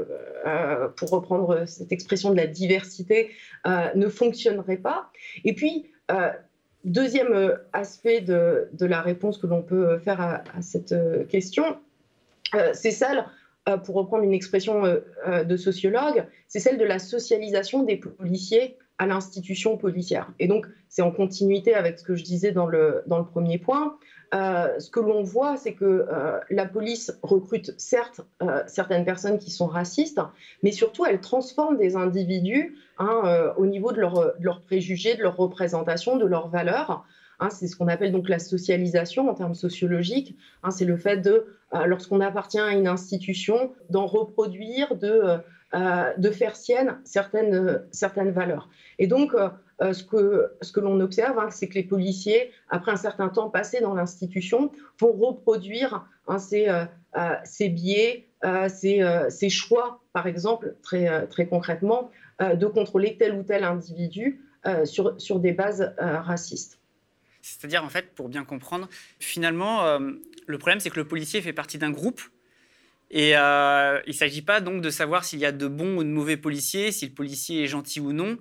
euh, 0.45 0.87
pour 0.89 1.09
reprendre 1.09 1.65
cette 1.65 1.91
expression 1.91 2.31
de 2.31 2.37
la 2.37 2.47
diversité, 2.47 3.31
ne 3.65 4.07
fonctionnerait 4.07 4.77
pas. 4.77 5.09
Et 5.43 5.53
puis, 5.53 5.89
deuxième 6.83 7.57
aspect 7.73 8.21
de, 8.21 8.69
la 8.79 9.01
réponse 9.01 9.37
que 9.37 9.47
l'on 9.47 9.63
peut 9.63 9.97
faire 9.99 10.21
à, 10.21 10.43
à 10.55 10.61
cette 10.61 10.95
question, 11.29 11.77
c'est 12.73 12.91
celle 12.91 13.25
pour 13.83 13.95
reprendre 13.95 14.23
une 14.23 14.33
expression 14.33 14.83
de 14.83 15.57
sociologue, 15.57 16.25
c'est 16.47 16.59
celle 16.59 16.77
de 16.77 16.85
la 16.85 16.99
socialisation 16.99 17.83
des 17.83 17.97
policiers 17.97 18.77
à 18.97 19.07
l'institution 19.07 19.77
policière. 19.77 20.31
Et 20.39 20.47
donc, 20.47 20.67
c'est 20.89 21.01
en 21.01 21.11
continuité 21.11 21.75
avec 21.75 21.99
ce 21.99 22.03
que 22.03 22.15
je 22.15 22.23
disais 22.23 22.51
dans 22.51 22.65
le, 22.65 23.03
dans 23.07 23.19
le 23.19 23.25
premier 23.25 23.57
point. 23.57 23.97
Euh, 24.33 24.79
ce 24.79 24.89
que 24.89 24.99
l'on 24.99 25.23
voit, 25.23 25.55
c'est 25.57 25.73
que 25.73 25.85
euh, 25.85 26.39
la 26.49 26.65
police 26.65 27.17
recrute 27.21 27.73
certes 27.77 28.21
euh, 28.41 28.63
certaines 28.67 29.05
personnes 29.05 29.37
qui 29.37 29.51
sont 29.51 29.67
racistes, 29.67 30.19
mais 30.63 30.71
surtout 30.71 31.05
elle 31.05 31.21
transforme 31.21 31.77
des 31.77 31.95
individus 31.95 32.75
hein, 32.97 33.53
au 33.57 33.65
niveau 33.65 33.91
de, 33.91 33.99
leur, 33.99 34.33
leurs 34.39 34.61
préjugés, 34.61 35.15
de 35.15 35.21
leur 35.21 35.37
représentation, 35.37 36.17
de 36.17 36.25
leurs 36.25 36.49
valeurs. 36.49 37.05
Hein, 37.39 37.49
c'est 37.49 37.67
ce 37.67 37.75
qu'on 37.75 37.89
appelle 37.89 38.13
donc 38.13 38.29
la 38.29 38.39
socialisation 38.39 39.29
en 39.29 39.33
termes 39.33 39.55
sociologiques. 39.55 40.37
Hein, 40.63 40.71
c'est 40.71 40.85
le 40.85 40.97
fait 40.97 41.17
de, 41.17 41.45
lorsqu'on 41.85 42.21
appartient 42.21 42.59
à 42.59 42.71
une 42.71 42.87
institution, 42.87 43.73
d'en 43.89 44.05
reproduire, 44.05 44.95
de 44.95 45.39
euh, 45.75 46.13
de 46.17 46.31
faire 46.31 46.55
sienne 46.55 47.01
certaines, 47.03 47.83
certaines 47.91 48.31
valeurs. 48.31 48.69
Et 48.97 49.07
donc, 49.07 49.33
euh, 49.33 49.49
euh, 49.81 49.91
ce 49.91 50.05
que, 50.05 50.53
ce 50.61 50.71
que 50.71 50.79
l'on 50.79 51.01
observe, 51.01 51.37
hein, 51.37 51.49
c'est 51.51 51.67
que 51.67 51.73
les 51.73 51.83
policiers, 51.83 52.51
après 52.69 52.93
un 52.93 52.97
certain 52.97 53.27
temps 53.27 53.49
passé 53.49 53.81
dans 53.81 53.93
l'institution, 53.93 54.71
vont 55.01 55.11
reproduire 55.11 56.07
hein, 56.29 56.39
ces, 56.39 56.69
ces, 57.43 57.67
biais, 57.67 58.29
ces, 58.69 59.03
ces, 59.29 59.49
choix, 59.49 60.01
par 60.13 60.27
exemple, 60.27 60.75
très, 60.81 61.27
très 61.27 61.45
concrètement, 61.45 62.09
de 62.39 62.65
contrôler 62.67 63.17
tel 63.17 63.33
ou 63.33 63.43
tel 63.43 63.65
individu 63.65 64.45
sur, 64.85 65.19
sur 65.19 65.39
des 65.39 65.51
bases 65.51 65.93
racistes. 65.97 66.79
C'est-à-dire, 67.41 67.83
en 67.83 67.89
fait, 67.89 68.13
pour 68.15 68.29
bien 68.29 68.45
comprendre, 68.45 68.87
finalement, 69.19 69.99
le 69.99 70.57
problème, 70.57 70.79
c'est 70.79 70.89
que 70.89 70.99
le 70.99 71.07
policier 71.07 71.41
fait 71.41 71.53
partie 71.53 71.77
d'un 71.77 71.91
groupe 71.91 72.21
et 73.11 73.35
euh, 73.35 73.99
il 74.05 74.09
ne 74.09 74.15
s'agit 74.15 74.41
pas 74.41 74.61
donc 74.61 74.81
de 74.81 74.89
savoir 74.89 75.25
s'il 75.25 75.39
y 75.39 75.45
a 75.45 75.51
de 75.51 75.67
bons 75.67 75.97
ou 75.97 76.03
de 76.03 76.09
mauvais 76.09 76.37
policiers, 76.37 76.91
si 76.91 77.05
le 77.05 77.13
policier 77.13 77.63
est 77.63 77.67
gentil 77.67 77.99
ou 77.99 78.13
non, 78.13 78.37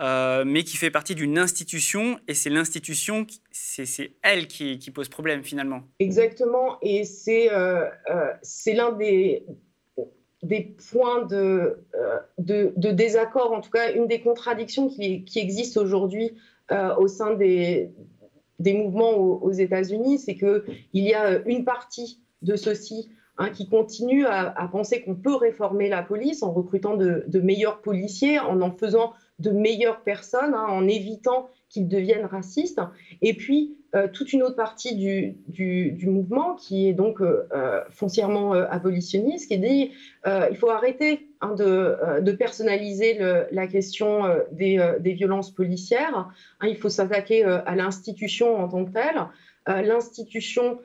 euh, 0.00 0.44
mais 0.44 0.64
qui 0.64 0.76
fait 0.76 0.90
partie 0.90 1.14
d'une 1.14 1.38
institution, 1.38 2.18
et 2.28 2.34
c'est 2.34 2.50
l'institution, 2.50 3.26
c'est 3.50 4.12
elle 4.22 4.46
qui, 4.46 4.78
pose 4.92 5.08
problème 5.08 5.42
finalement. 5.42 5.82
Exactement, 5.98 6.78
et 6.82 7.04
c'est 7.04 7.52
euh, 7.52 7.84
l'un 8.66 8.92
des, 8.92 9.44
des 10.42 10.76
points 10.90 11.24
de, 11.26 11.84
de, 12.38 12.90
désaccord, 12.90 13.52
en 13.52 13.60
tout 13.60 13.70
cas 13.70 13.92
une 13.92 14.06
des 14.06 14.20
contradictions 14.20 14.88
qui, 14.88 15.24
qui 15.24 15.38
existent 15.38 15.80
aujourd'hui 15.80 16.32
au 16.98 17.08
sein 17.08 17.34
des, 17.34 17.90
des 18.58 18.74
mouvements 18.74 19.16
aux, 19.16 19.38
aux 19.38 19.52
États-Unis, 19.52 20.18
c'est 20.18 20.36
qu'il 20.36 20.62
y 20.92 21.14
a 21.14 21.38
une 21.46 21.64
partie 21.64 22.20
de 22.42 22.56
ceux-ci 22.56 23.08
Hein, 23.40 23.50
qui 23.50 23.68
continue 23.68 24.26
à, 24.26 24.68
penser 24.72 25.00
qu'on 25.00 25.14
peut 25.14 25.36
réformer 25.36 25.88
la 25.88 26.02
police 26.02 26.42
en 26.42 26.50
recrutant 26.50 26.96
de, 26.96 27.40
meilleurs 27.40 27.80
policiers, 27.80 28.40
en 28.40 28.60
en 28.60 28.72
faisant 28.72 29.12
de 29.38 29.52
meilleures 29.52 30.00
personnes, 30.00 30.54
hein, 30.54 30.66
en 30.68 30.88
évitant 30.88 31.48
qu'ils 31.68 31.86
deviennent 31.86 32.26
racistes. 32.26 32.80
Et 33.22 33.34
puis, 33.34 33.76
euh, 33.94 34.08
toute 34.08 34.32
une 34.32 34.42
autre 34.42 34.56
partie 34.56 34.96
du, 34.96 35.96
mouvement 36.04 36.56
qui 36.56 36.88
est 36.88 36.94
donc 36.94 37.20
euh, 37.20 37.46
euh, 37.52 37.80
foncièrement 37.90 38.54
abolitionniste, 38.54 39.48
qui 39.48 39.58
dit 39.58 39.92
il 40.26 40.56
faut 40.56 40.70
arrêter 40.70 41.28
hein, 41.40 41.54
de, 41.54 42.32
personnaliser 42.32 43.20
la 43.52 43.68
question 43.68 44.24
des, 44.50 45.12
violences 45.12 45.52
policières. 45.52 46.28
il 46.64 46.76
faut 46.76 46.88
s'attaquer 46.88 47.44
à 47.44 47.76
l'institution 47.76 48.56
en 48.56 48.66
tant 48.66 48.84
que 48.84 48.90
telle. 48.90 49.86
L'institution 49.86 50.80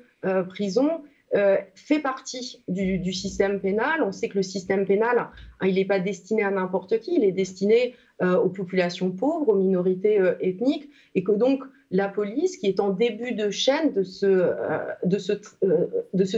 prison, 0.49 1.01
euh, 1.35 1.57
fait 1.73 1.99
partie 1.99 2.63
du, 2.67 3.11
système 3.11 3.59
pénal. 3.59 4.03
On 4.03 4.11
sait 4.11 4.29
que 4.29 4.35
le 4.35 4.43
système 4.43 4.85
pénal, 4.85 5.17
hein, 5.17 5.31
il 5.67 5.75
n'est 5.75 5.85
pas 5.85 5.99
destiné 5.99 6.43
à 6.43 6.51
n'importe 6.51 6.99
qui, 6.99 7.15
il 7.15 7.23
est 7.23 7.31
destiné 7.31 7.95
euh, 8.21 8.37
aux 8.37 8.49
populations 8.49 9.09
pauvres, 9.09 9.49
aux 9.49 9.55
minorités 9.55 10.19
euh, 10.19 10.35
ethniques, 10.41 10.91
et 11.15 11.23
que 11.23 11.31
donc 11.31 11.63
la 11.89 12.07
police, 12.07 12.57
qui 12.57 12.67
est 12.67 12.79
en 12.79 12.91
début 12.91 13.31
de 13.31 13.49
chaîne 13.49 13.93
de 13.93 14.03
ce, 14.03 14.29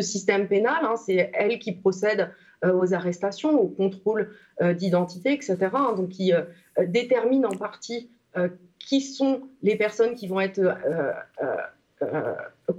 système 0.01 0.47
pénal, 0.47 0.77
hein, 0.83 0.95
c'est 0.95 1.29
elle 1.33 1.59
qui 1.59 1.73
procède 1.73 2.29
aux 2.63 2.93
arrestations, 2.93 3.59
au 3.59 3.67
contrôle 3.67 4.31
d'identité, 4.61 5.33
etc., 5.33 5.57
hein, 5.73 5.93
donc 5.95 6.09
qui 6.09 6.31
détermine 6.87 7.45
en 7.45 7.55
partie 7.55 8.09
qui 8.79 9.01
sont 9.01 9.43
les 9.61 9.75
personnes 9.77 10.15
qui 10.15 10.27
vont 10.27 10.41
être 10.41 10.61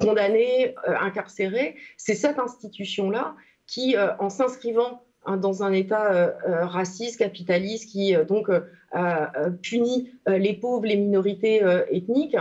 condamnés, 0.00 0.74
euh, 0.88 0.94
incarcérés, 1.00 1.76
c'est 1.96 2.14
cette 2.14 2.38
institution-là 2.38 3.34
qui, 3.66 3.96
euh, 3.96 4.16
en 4.18 4.30
s'inscrivant 4.30 5.02
hein, 5.24 5.36
dans 5.36 5.62
un 5.62 5.72
État 5.72 6.36
raciste, 6.44 7.18
capitaliste, 7.18 7.90
qui 7.90 8.14
donc 8.28 8.48
punit 9.62 10.12
les 10.26 10.54
pauvres, 10.54 10.86
les 10.86 10.96
minorités 10.96 11.62
ethniques, 11.90 12.36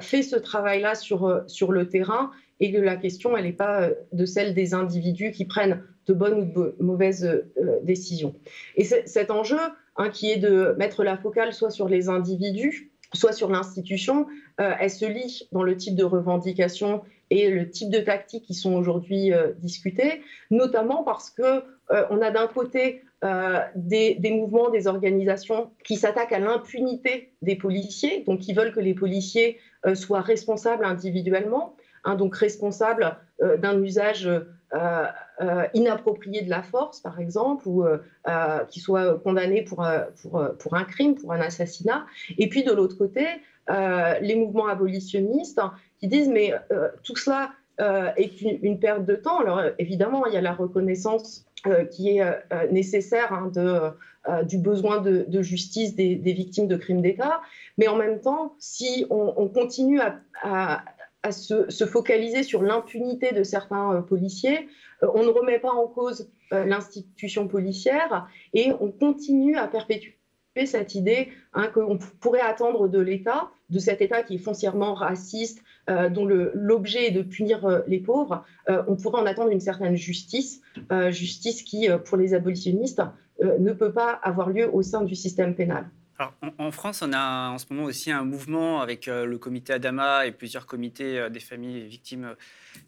fait 0.00 0.22
ce 0.22 0.36
travail-là 0.36 0.94
sur, 0.94 1.42
sur 1.48 1.72
le 1.72 1.88
terrain 1.88 2.30
et 2.60 2.72
que 2.72 2.78
la 2.78 2.96
question, 2.96 3.36
elle 3.36 3.44
n'est 3.44 3.52
pas 3.52 3.90
de 4.12 4.26
celle 4.26 4.54
des 4.54 4.74
individus 4.74 5.32
qui 5.32 5.44
prennent 5.44 5.82
de 6.06 6.14
bonnes 6.14 6.34
ou 6.34 6.44
de 6.44 6.76
mauvaises 6.78 7.44
décisions. 7.82 8.36
Et 8.76 8.84
cet 8.84 9.32
enjeu, 9.32 9.58
hein, 9.96 10.08
qui 10.08 10.30
est 10.30 10.36
de 10.36 10.74
mettre 10.78 11.02
la 11.02 11.16
focale 11.16 11.52
soit 11.52 11.70
sur 11.70 11.88
les 11.88 12.08
individus, 12.08 12.92
soit 13.12 13.32
sur 13.32 13.50
l'institution, 13.50 14.26
euh, 14.60 14.72
elle 14.80 14.90
se 14.90 15.04
lie 15.04 15.48
dans 15.52 15.62
le 15.62 15.76
type 15.76 15.96
de 15.96 16.04
revendications 16.04 17.02
et 17.30 17.50
le 17.50 17.68
type 17.70 17.90
de 17.90 17.98
tactiques 17.98 18.44
qui 18.44 18.54
sont 18.54 18.74
aujourd'hui 18.74 19.32
euh, 19.32 19.52
discutées, 19.58 20.22
notamment 20.50 21.02
parce 21.02 21.30
que 21.30 21.42
euh, 21.42 22.04
on 22.10 22.20
a 22.22 22.30
d'un 22.30 22.46
côté 22.46 23.02
des, 23.74 24.18
mouvements, 24.22 24.68
des 24.68 24.86
organisations 24.86 25.70
qui 25.82 25.96
s'attaquent 25.96 26.34
à 26.34 26.38
l'impunité 26.38 27.32
des 27.40 27.56
policiers, 27.56 28.22
donc 28.26 28.40
qui 28.40 28.52
veulent 28.52 28.74
que 28.74 28.80
les 28.80 28.92
policiers 28.92 29.58
soient 29.94 30.20
responsables 30.20 30.84
individuellement, 30.84 31.74
hein, 32.04 32.14
donc 32.14 32.36
responsables 32.36 33.16
d'un 33.58 33.82
usage 33.82 34.28
euh, 34.74 35.06
euh, 35.40 35.66
inapproprié 35.74 36.42
de 36.42 36.50
la 36.50 36.62
force, 36.62 37.00
par 37.00 37.20
exemple, 37.20 37.68
ou 37.68 37.84
euh, 37.84 37.98
qui 38.68 38.80
soit 38.80 39.20
condamné 39.20 39.62
pour, 39.62 39.86
pour, 40.58 40.74
un 40.74 40.84
crime, 40.84 41.14
pour 41.14 41.32
un 41.32 41.40
assassinat. 41.40 42.06
Et 42.38 42.48
puis 42.48 42.64
de 42.64 42.72
l'autre 42.72 42.96
côté, 42.96 43.26
les 43.68 44.36
mouvements 44.36 44.66
abolitionnistes 44.66 45.60
qui 45.98 46.08
disent 46.08 46.28
mais 46.28 46.52
tout 47.02 47.16
cela 47.16 47.50
est 48.16 48.40
une, 48.40 48.78
perte 48.78 49.04
de 49.04 49.16
temps. 49.16 49.40
Alors 49.40 49.62
évidemment, 49.78 50.26
il 50.26 50.34
y 50.34 50.36
a 50.36 50.40
la 50.40 50.54
reconnaissance 50.54 51.46
qui 51.90 52.18
est 52.18 52.70
nécessaire 52.70 53.32
hein, 53.32 53.50
de, 53.52 54.44
du 54.44 54.58
besoin 54.58 55.00
de, 55.00 55.42
justice 55.42 55.96
des, 55.96 56.16
victimes 56.16 56.68
de 56.68 56.76
crimes 56.76 57.02
d'État, 57.02 57.42
mais 57.76 57.88
en 57.88 57.96
même 57.96 58.20
temps, 58.20 58.54
si 58.58 59.06
on, 59.10 59.48
continue 59.48 60.00
à 60.00 60.84
se, 61.32 61.86
focaliser 61.86 62.42
sur 62.42 62.62
l'impunité 62.62 63.32
de 63.32 63.42
certains 63.42 63.94
euh, 63.94 64.00
policiers. 64.00 64.68
Euh, 65.02 65.08
on 65.14 65.22
ne 65.22 65.28
remet 65.28 65.58
pas 65.58 65.72
en 65.72 65.86
cause 65.86 66.30
euh, 66.52 66.64
l'institution 66.64 67.48
policière 67.48 68.28
et 68.52 68.72
on 68.80 68.90
continue 68.90 69.56
à 69.56 69.66
perpétuer 69.68 70.16
cette 70.66 70.94
idée 70.94 71.28
hein, 71.52 71.68
qu'on 71.68 71.98
pourrait 72.20 72.40
attendre 72.40 72.88
de 72.88 73.00
l'État, 73.00 73.50
de 73.70 73.78
cet 73.78 74.00
État 74.00 74.22
qui 74.22 74.36
est 74.36 74.38
foncièrement 74.38 74.94
raciste, 74.94 75.62
dont 75.88 76.24
l'objet 76.24 77.08
est 77.08 77.10
de 77.10 77.20
punir 77.20 77.82
les 77.86 77.98
pauvres, 77.98 78.42
on 78.68 78.96
pourrait 78.96 79.20
en 79.20 79.26
attendre 79.26 79.50
une 79.50 79.60
certaine 79.60 79.96
justice, 79.96 80.62
justice 81.10 81.62
qui, 81.62 81.88
pour 82.06 82.16
les 82.16 82.32
abolitionnistes, 82.32 83.02
ne 83.42 83.72
peut 83.72 83.92
pas 83.92 84.12
avoir 84.12 84.48
lieu 84.48 84.72
au 84.72 84.80
sein 84.80 85.02
du 85.02 85.14
système 85.14 85.54
pénal 85.54 85.90
en, 86.58 86.70
France, 86.70 87.02
on 87.02 87.12
a 87.12 87.50
en 87.50 87.58
ce 87.58 87.66
moment 87.70 87.84
aussi 87.84 88.12
un 88.12 88.24
mouvement 88.24 88.80
avec 88.80 89.08
euh, 89.08 89.24
le 89.24 89.38
comité 89.38 89.72
Adama 89.72 90.26
et 90.26 90.32
plusieurs 90.32 90.66
comités 90.66 91.18
euh, 91.18 91.28
des 91.28 91.40
familles 91.40 91.86
victimes 91.86 92.24
euh, 92.24 92.34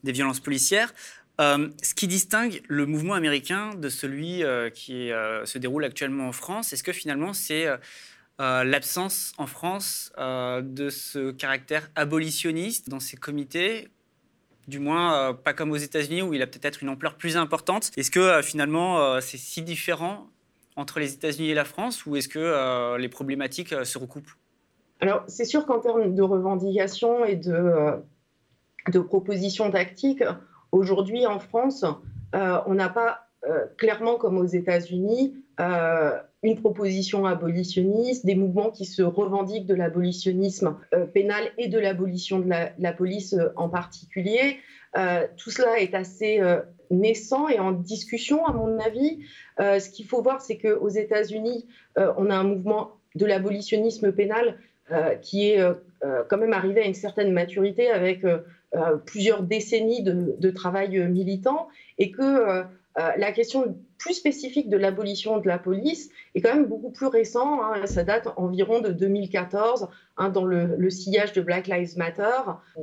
des 0.04 0.12
violences 0.12 0.40
policières. 0.40 0.94
ce 1.38 1.94
qui 1.94 2.06
distingue 2.06 2.62
le 2.68 2.86
mouvement 2.86 3.14
américain 3.14 3.74
de 3.74 3.88
celui 3.88 4.42
qui 4.72 5.10
se 5.44 5.58
déroule 5.58 5.84
actuellement 5.84 6.28
en 6.28 6.32
France, 6.32 6.72
est-ce 6.72 6.82
que 6.82 6.92
finalement 6.92 7.34
c'est 7.34 7.66
l'absence 8.38 9.32
en 9.36 9.46
France 9.46 10.12
de 10.16 10.88
ce 10.88 11.32
caractère 11.32 11.90
abolitionniste 11.94 12.88
dans 12.88 13.00
ces 13.00 13.18
comités? 13.18 13.90
Du 14.66 14.78
moins 14.78 15.34
pas 15.34 15.52
comme 15.52 15.72
aux 15.72 15.76
États-Unis 15.76 16.22
où 16.22 16.32
il 16.32 16.40
a 16.40 16.46
peut-être 16.46 16.82
une 16.82 16.88
ampleur 16.88 17.16
plus 17.16 17.36
importante. 17.36 17.90
Est-ce 17.98 18.10
que 18.10 18.40
finalement 18.40 19.20
c'est 19.20 19.38
si 19.38 19.60
différent 19.60 20.30
entre 20.76 21.00
les 21.00 21.14
États-Unis 21.14 21.50
et 21.50 21.54
la 21.54 21.64
France 21.64 22.06
ou 22.06 22.16
est-ce 22.16 22.28
que 22.28 22.38
euh, 22.38 22.98
les 22.98 23.08
problématiques 23.08 23.72
euh, 23.72 23.84
se 23.84 23.98
recoupent? 23.98 24.30
Alors, 25.00 25.24
c'est 25.26 25.44
sûr 25.44 25.66
qu'en 25.66 25.80
termes 25.80 26.14
de 26.14 26.22
revendications 26.22 27.24
et 27.24 27.36
de, 27.36 28.00
de 28.90 28.98
propositions 29.00 29.70
tactiques, 29.70 30.24
aujourd'hui 30.72 31.26
en 31.26 31.38
France, 31.38 31.84
on 32.32 32.74
n'a 32.74 32.88
pas 32.88 33.28
clairement 33.76 34.16
comme 34.16 34.38
aux 34.38 34.46
États-Unis 34.46 35.34
une 36.46 36.60
proposition 36.60 37.26
abolitionniste, 37.26 38.24
des 38.24 38.34
mouvements 38.34 38.70
qui 38.70 38.84
se 38.84 39.02
revendiquent 39.02 39.66
de 39.66 39.74
l'abolitionnisme 39.74 40.76
euh, 40.94 41.04
pénal 41.06 41.44
et 41.58 41.68
de 41.68 41.78
l'abolition 41.78 42.38
de, 42.38 42.48
la, 42.48 42.92
police 42.92 43.32
euh, 43.32 43.48
en 43.56 43.68
particulier. 43.68 44.58
Euh, 44.96 45.26
tout 45.36 45.50
cela 45.50 45.78
est 45.78 45.94
assez 45.94 46.40
naissant 46.90 47.48
et 47.48 47.58
en 47.58 47.72
discussion, 47.72 48.46
à 48.46 48.52
mon 48.52 48.78
avis. 48.78 49.20
ce 49.58 49.90
qu'il 49.90 50.06
faut 50.06 50.22
voir, 50.22 50.40
c'est 50.40 50.56
qu'aux 50.56 50.88
États-Unis, 50.88 51.66
on 51.96 52.30
a 52.30 52.34
un 52.36 52.44
mouvement 52.44 52.92
de 53.14 53.26
l'abolitionnisme 53.26 54.12
pénal 54.12 54.58
qui 55.22 55.50
est 55.50 55.60
quand 56.28 56.38
même 56.38 56.52
arrivé 56.52 56.82
à 56.82 56.86
une 56.86 56.94
certaine 56.94 57.32
maturité 57.32 57.90
avec 57.90 58.24
plusieurs 59.04 59.42
décennies 59.42 60.02
de, 60.02 60.50
travail 60.50 60.98
militant 61.08 61.68
et 61.98 62.10
que 62.10 62.64
euh, 62.98 63.10
la 63.18 63.32
question 63.32 63.76
plus 63.98 64.14
spécifique 64.14 64.70
de 64.70 64.76
l'abolition 64.76 65.38
de 65.38 65.46
la 65.46 65.58
police 65.58 66.10
est 66.34 66.40
quand 66.40 66.54
même 66.54 66.64
beaucoup 66.66 66.90
plus 66.90 67.06
récente. 67.06 67.60
Hein. 67.62 67.86
ça 67.86 68.04
date 68.04 68.28
environ 68.36 68.80
de 68.80 68.90
2014, 68.90 69.88
hein, 70.16 70.28
dans 70.30 70.44
le, 70.44 70.90
sillage 70.90 71.32
de 71.34 71.42
Black 71.42 71.66
Lives 71.66 71.98
Matter, 71.98 72.22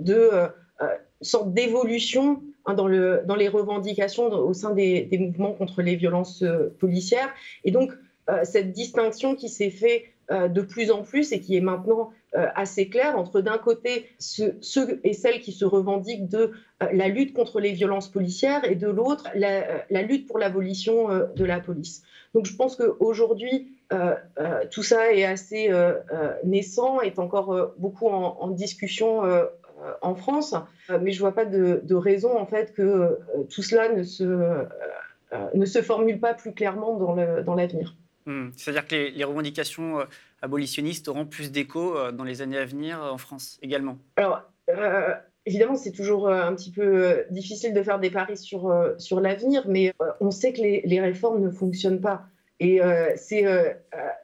euh, 0.08 0.48
euh, 0.82 0.88
sorte 1.24 1.54
d'évolution 1.54 2.42
hein, 2.66 2.74
dans, 2.74 2.88
les 2.88 3.48
revendications 3.48 4.28
au 4.28 4.54
sein 4.54 4.72
des, 4.72 5.10
mouvements 5.20 5.54
contre 5.54 5.82
les 5.82 5.96
violences 5.96 6.44
policières. 6.80 7.30
Et 7.64 7.72
donc, 7.72 7.92
cette 8.44 8.72
distinction 8.72 9.36
qui 9.36 9.50
s'est 9.50 9.70
faite 9.70 10.04
de 10.30 10.62
plus 10.62 10.92
en 10.92 11.04
plus 11.04 11.34
et 11.34 11.42
qui 11.42 11.58
est 11.58 11.62
maintenant 11.62 12.12
euh, 12.36 12.48
assez 12.56 12.90
clair 12.90 13.16
entre 13.16 13.42
d'un 13.42 13.60
côté 13.60 14.10
ceux, 14.18 14.58
et 15.04 15.14
celles 15.14 15.40
qui 15.40 15.52
se 15.52 15.66
revendiquent 15.66 16.28
de 16.28 16.52
euh, 16.82 16.88
la 16.92 17.08
lutte 17.08 17.32
contre 17.32 17.60
les 17.60 17.74
violences 17.74 18.10
policières 18.10 18.68
et 18.68 18.74
de 18.74 18.88
l'autre 18.88 19.28
la, 19.36 19.84
euh, 19.92 20.02
lutte 20.02 20.28
pour 20.28 20.40
l'abolition 20.40 21.10
de 21.36 21.46
la 21.46 21.60
police. 21.60 22.02
Donc 22.34 22.48
je 22.48 22.56
pense 22.56 22.76
qu'aujourd'hui, 22.76 23.78
tout 24.72 24.82
ça 24.82 25.14
est 25.14 25.24
assez 25.24 25.70
naissant, 26.44 27.02
est 27.02 27.20
encore 27.20 27.74
beaucoup 27.78 28.08
en, 28.08 28.50
discussion 28.50 29.22
en 30.02 30.16
France, 30.16 30.56
mais 31.02 31.12
je 31.12 31.18
ne 31.18 31.22
vois 31.22 31.34
pas 31.34 31.46
de, 31.46 31.96
raison 31.96 32.38
en 32.38 32.46
fait 32.46 32.74
que 32.74 33.20
tout 33.50 33.64
cela 33.64 33.92
ne 33.92 34.04
se, 34.04 34.66
ne 35.54 35.66
se 35.66 35.82
formule 35.82 36.20
pas 36.20 36.34
plus 36.34 36.54
clairement 36.54 36.98
dans 36.98 37.56
l'avenir. 37.56 37.96
Hmm. 38.26 38.50
C'est-à-dire 38.56 38.88
que 38.88 38.96
les, 38.96 39.24
revendications 39.24 40.00
euh, 40.00 40.06
abolitionnistes 40.42 41.08
auront 41.08 41.26
plus 41.26 41.52
d'écho 41.52 41.98
euh, 41.98 42.12
dans 42.12 42.24
les 42.24 42.42
années 42.42 42.58
à 42.58 42.66
venir 42.66 43.04
euh, 43.04 43.12
en 43.12 43.18
France 43.18 43.60
également? 43.62 43.98
Alors, 44.16 44.44
évidemment, 45.46 45.76
c'est 45.76 45.92
toujours 45.92 46.30
un 46.30 46.56
petit 46.56 46.72
peu 46.72 47.26
difficile 47.32 47.74
de 47.74 47.84
faire 47.84 48.00
des 48.00 48.10
paris 48.10 48.38
sur, 48.38 48.74
sur 48.98 49.20
l'avenir, 49.20 49.66
mais 49.68 49.94
on 50.22 50.32
sait 50.32 50.54
que 50.54 50.62
les, 50.62 51.02
réformes 51.02 51.44
ne 51.44 51.50
fonctionnent 51.50 52.00
pas. 52.02 52.24
Et 52.62 52.80
c'est 53.18 53.46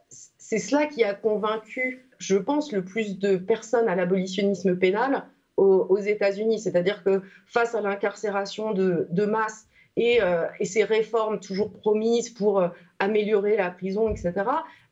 c'est 0.08 0.60
cela 0.60 0.86
qui 0.88 1.04
a 1.04 1.14
convaincu, 1.14 2.08
je 2.18 2.38
pense, 2.38 2.72
le 2.72 2.86
plus 2.86 3.20
de 3.20 3.36
personnes 3.36 3.90
à 3.90 3.96
l'abolitionnisme 3.96 4.78
pénal 4.78 5.26
aux, 5.60 5.98
États-Unis. 5.98 6.60
C'est-à-dire 6.60 7.04
que 7.04 7.22
face 7.46 7.76
à 7.76 7.82
l'incarcération 7.82 8.74
de, 8.74 9.26
masse 9.26 9.68
euh, 9.98 10.48
et, 10.60 10.66
ces 10.66 10.84
réformes 10.84 11.40
toujours 11.40 11.72
promises 11.72 12.30
pour 12.30 12.60
euh, 12.60 12.70
améliorer 13.00 13.58
la 13.58 13.70
prison, 13.70 14.10
etc., 14.10 14.34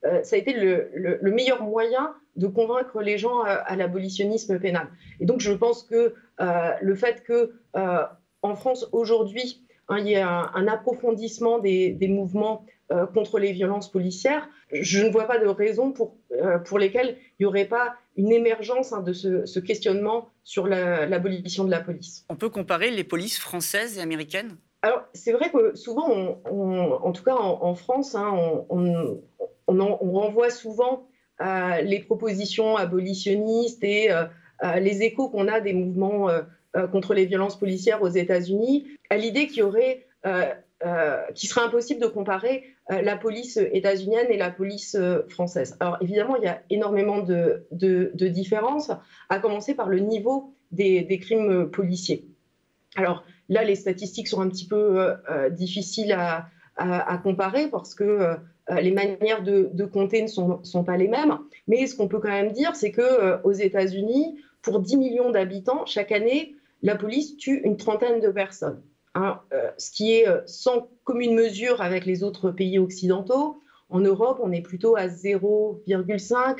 euh, 0.06 0.22
ça 0.24 0.36
a 0.36 0.40
été 0.40 0.54
le, 0.54 1.20
meilleur 1.32 1.64
moyen 1.64 2.14
de 2.36 2.48
convaincre 2.48 3.02
les 3.02 3.18
gens 3.18 3.42
à, 3.42 3.76
l'abolitionnisme 3.76 4.60
pénal. 4.60 4.88
Et 5.20 5.26
donc 5.26 5.40
je 5.40 5.54
pense 5.54 5.84
que 5.84 6.14
le 6.40 6.96
fait 6.96 7.24
que 7.24 7.54
en 8.44 8.56
France 8.56 8.88
aujourd'hui, 8.92 9.66
hein, 9.88 9.98
il 10.00 10.08
y 10.08 10.14
ait 10.14 10.22
un, 10.22 10.68
approfondissement 10.68 11.58
des, 11.58 11.98
mouvements 12.08 12.64
contre 13.16 13.40
les 13.40 13.54
violences 13.54 13.92
policières, 13.92 14.48
je 14.72 15.04
ne 15.04 15.10
vois 15.10 15.26
pas 15.26 15.40
de 15.40 15.48
raison 15.48 15.92
pour, 15.92 16.16
pour 16.66 16.78
lesquelles 16.78 17.18
il 17.40 17.44
n'y 17.44 17.46
aurait 17.48 17.66
pas 17.66 17.96
une 18.18 18.32
émergence 18.32 18.94
hein, 18.94 19.02
de 19.02 19.14
ce, 19.14 19.60
questionnement 19.60 20.30
sur 20.44 20.68
l'abolition 20.68 21.64
de 21.64 21.72
la 21.72 21.80
police. 21.80 22.26
On 22.30 22.36
peut 22.36 22.50
comparer 22.50 22.92
les 22.92 23.04
polices 23.04 23.40
françaises 23.40 23.98
et 23.98 24.02
américaines? 24.02 24.58
Alors, 24.82 25.04
c'est 25.14 25.32
vrai 25.32 25.50
que 25.52 25.76
souvent, 25.76 26.40
en 26.46 27.12
tout 27.12 27.24
cas 27.24 27.36
en, 27.36 27.76
France, 27.76 28.16
hein, 28.16 28.32
on, 28.70 29.22
renvoie 29.68 30.50
souvent 30.50 31.08
à 31.40 31.82
les 31.82 32.00
propositions 32.00 32.78
abolitionnistes 32.78 33.84
et 33.84 34.12
euh, 34.64 34.80
les 34.80 35.04
échos 35.04 35.30
qu'on 35.30 35.48
a 35.48 35.60
des 35.60 35.74
mouvements 35.74 36.30
euh, 36.30 36.42
euh, 36.76 36.88
contre 36.88 37.14
les 37.14 37.26
violences 37.26 37.58
policières 37.58 38.02
aux 38.02 38.10
États-Unis, 38.10 38.88
à 39.10 39.18
l'idée 39.18 39.48
qu'il 39.48 39.60
y 39.60 39.64
aurait, 39.64 40.06
qu'il 41.34 41.50
serait 41.50 41.66
impossible 41.66 42.00
de 42.00 42.08
comparer 42.08 42.64
la 42.90 43.18
police 43.18 43.58
états-unienne 43.58 44.28
et 44.30 44.38
la 44.38 44.52
police 44.52 44.98
française. 45.30 45.76
Alors, 45.80 45.98
évidemment, 46.02 46.36
il 46.36 46.44
y 46.44 46.48
a 46.48 46.62
énormément 46.70 47.22
de, 47.22 47.66
différences, 48.30 48.92
à 49.30 49.40
commencer 49.40 49.74
par 49.74 49.90
le 49.90 50.00
niveau 50.00 50.54
des, 50.72 51.20
crimes 51.20 51.70
policiers. 51.72 52.26
Alors, 52.96 53.24
Là, 53.50 53.64
les 53.64 53.76
statistiques 53.76 54.28
sont 54.28 54.42
un 54.42 54.50
petit 54.50 54.68
peu 54.68 55.00
euh, 55.00 55.16
euh, 55.30 55.50
difficiles 55.50 56.12
à, 56.12 56.50
comparer 57.24 57.70
parce 57.70 57.96
que 57.96 58.04
euh, 58.04 58.36
les 58.80 58.92
manières 58.92 59.42
de, 59.42 59.86
compter 59.86 60.22
ne 60.22 60.28
sont, 60.28 60.84
pas 60.86 60.96
les 60.96 61.08
mêmes. 61.08 61.40
Mais 61.68 61.88
ce 61.88 61.96
qu'on 61.96 62.08
peut 62.08 62.20
quand 62.20 62.30
même 62.30 62.52
dire, 62.52 62.76
c'est 62.76 62.92
que 62.92 63.42
aux 63.44 63.52
États-Unis, 63.52 64.40
pour 64.62 64.80
10 64.80 64.98
millions 64.98 65.32
d'habitants, 65.32 65.88
chaque 65.88 66.12
année, 66.12 66.56
la 66.84 66.96
police 66.96 67.36
tue 67.38 67.62
une 67.64 67.78
trentaine 67.78 68.20
de 68.20 68.30
personnes. 68.30 68.84
Hein, 69.20 69.42
ce 69.80 69.90
qui 69.90 70.14
est 70.14 70.28
sans 70.46 70.90
commune 71.04 71.34
mesure 71.34 71.82
avec 71.82 72.06
les 72.06 72.24
autres 72.24 72.52
pays 72.52 72.78
occidentaux. 72.78 73.60
En 73.90 74.00
Europe, 74.00 74.40
on 74.44 74.52
est 74.52 74.62
plutôt 74.62 74.96
à 74.96 75.08
0,5 75.08 76.60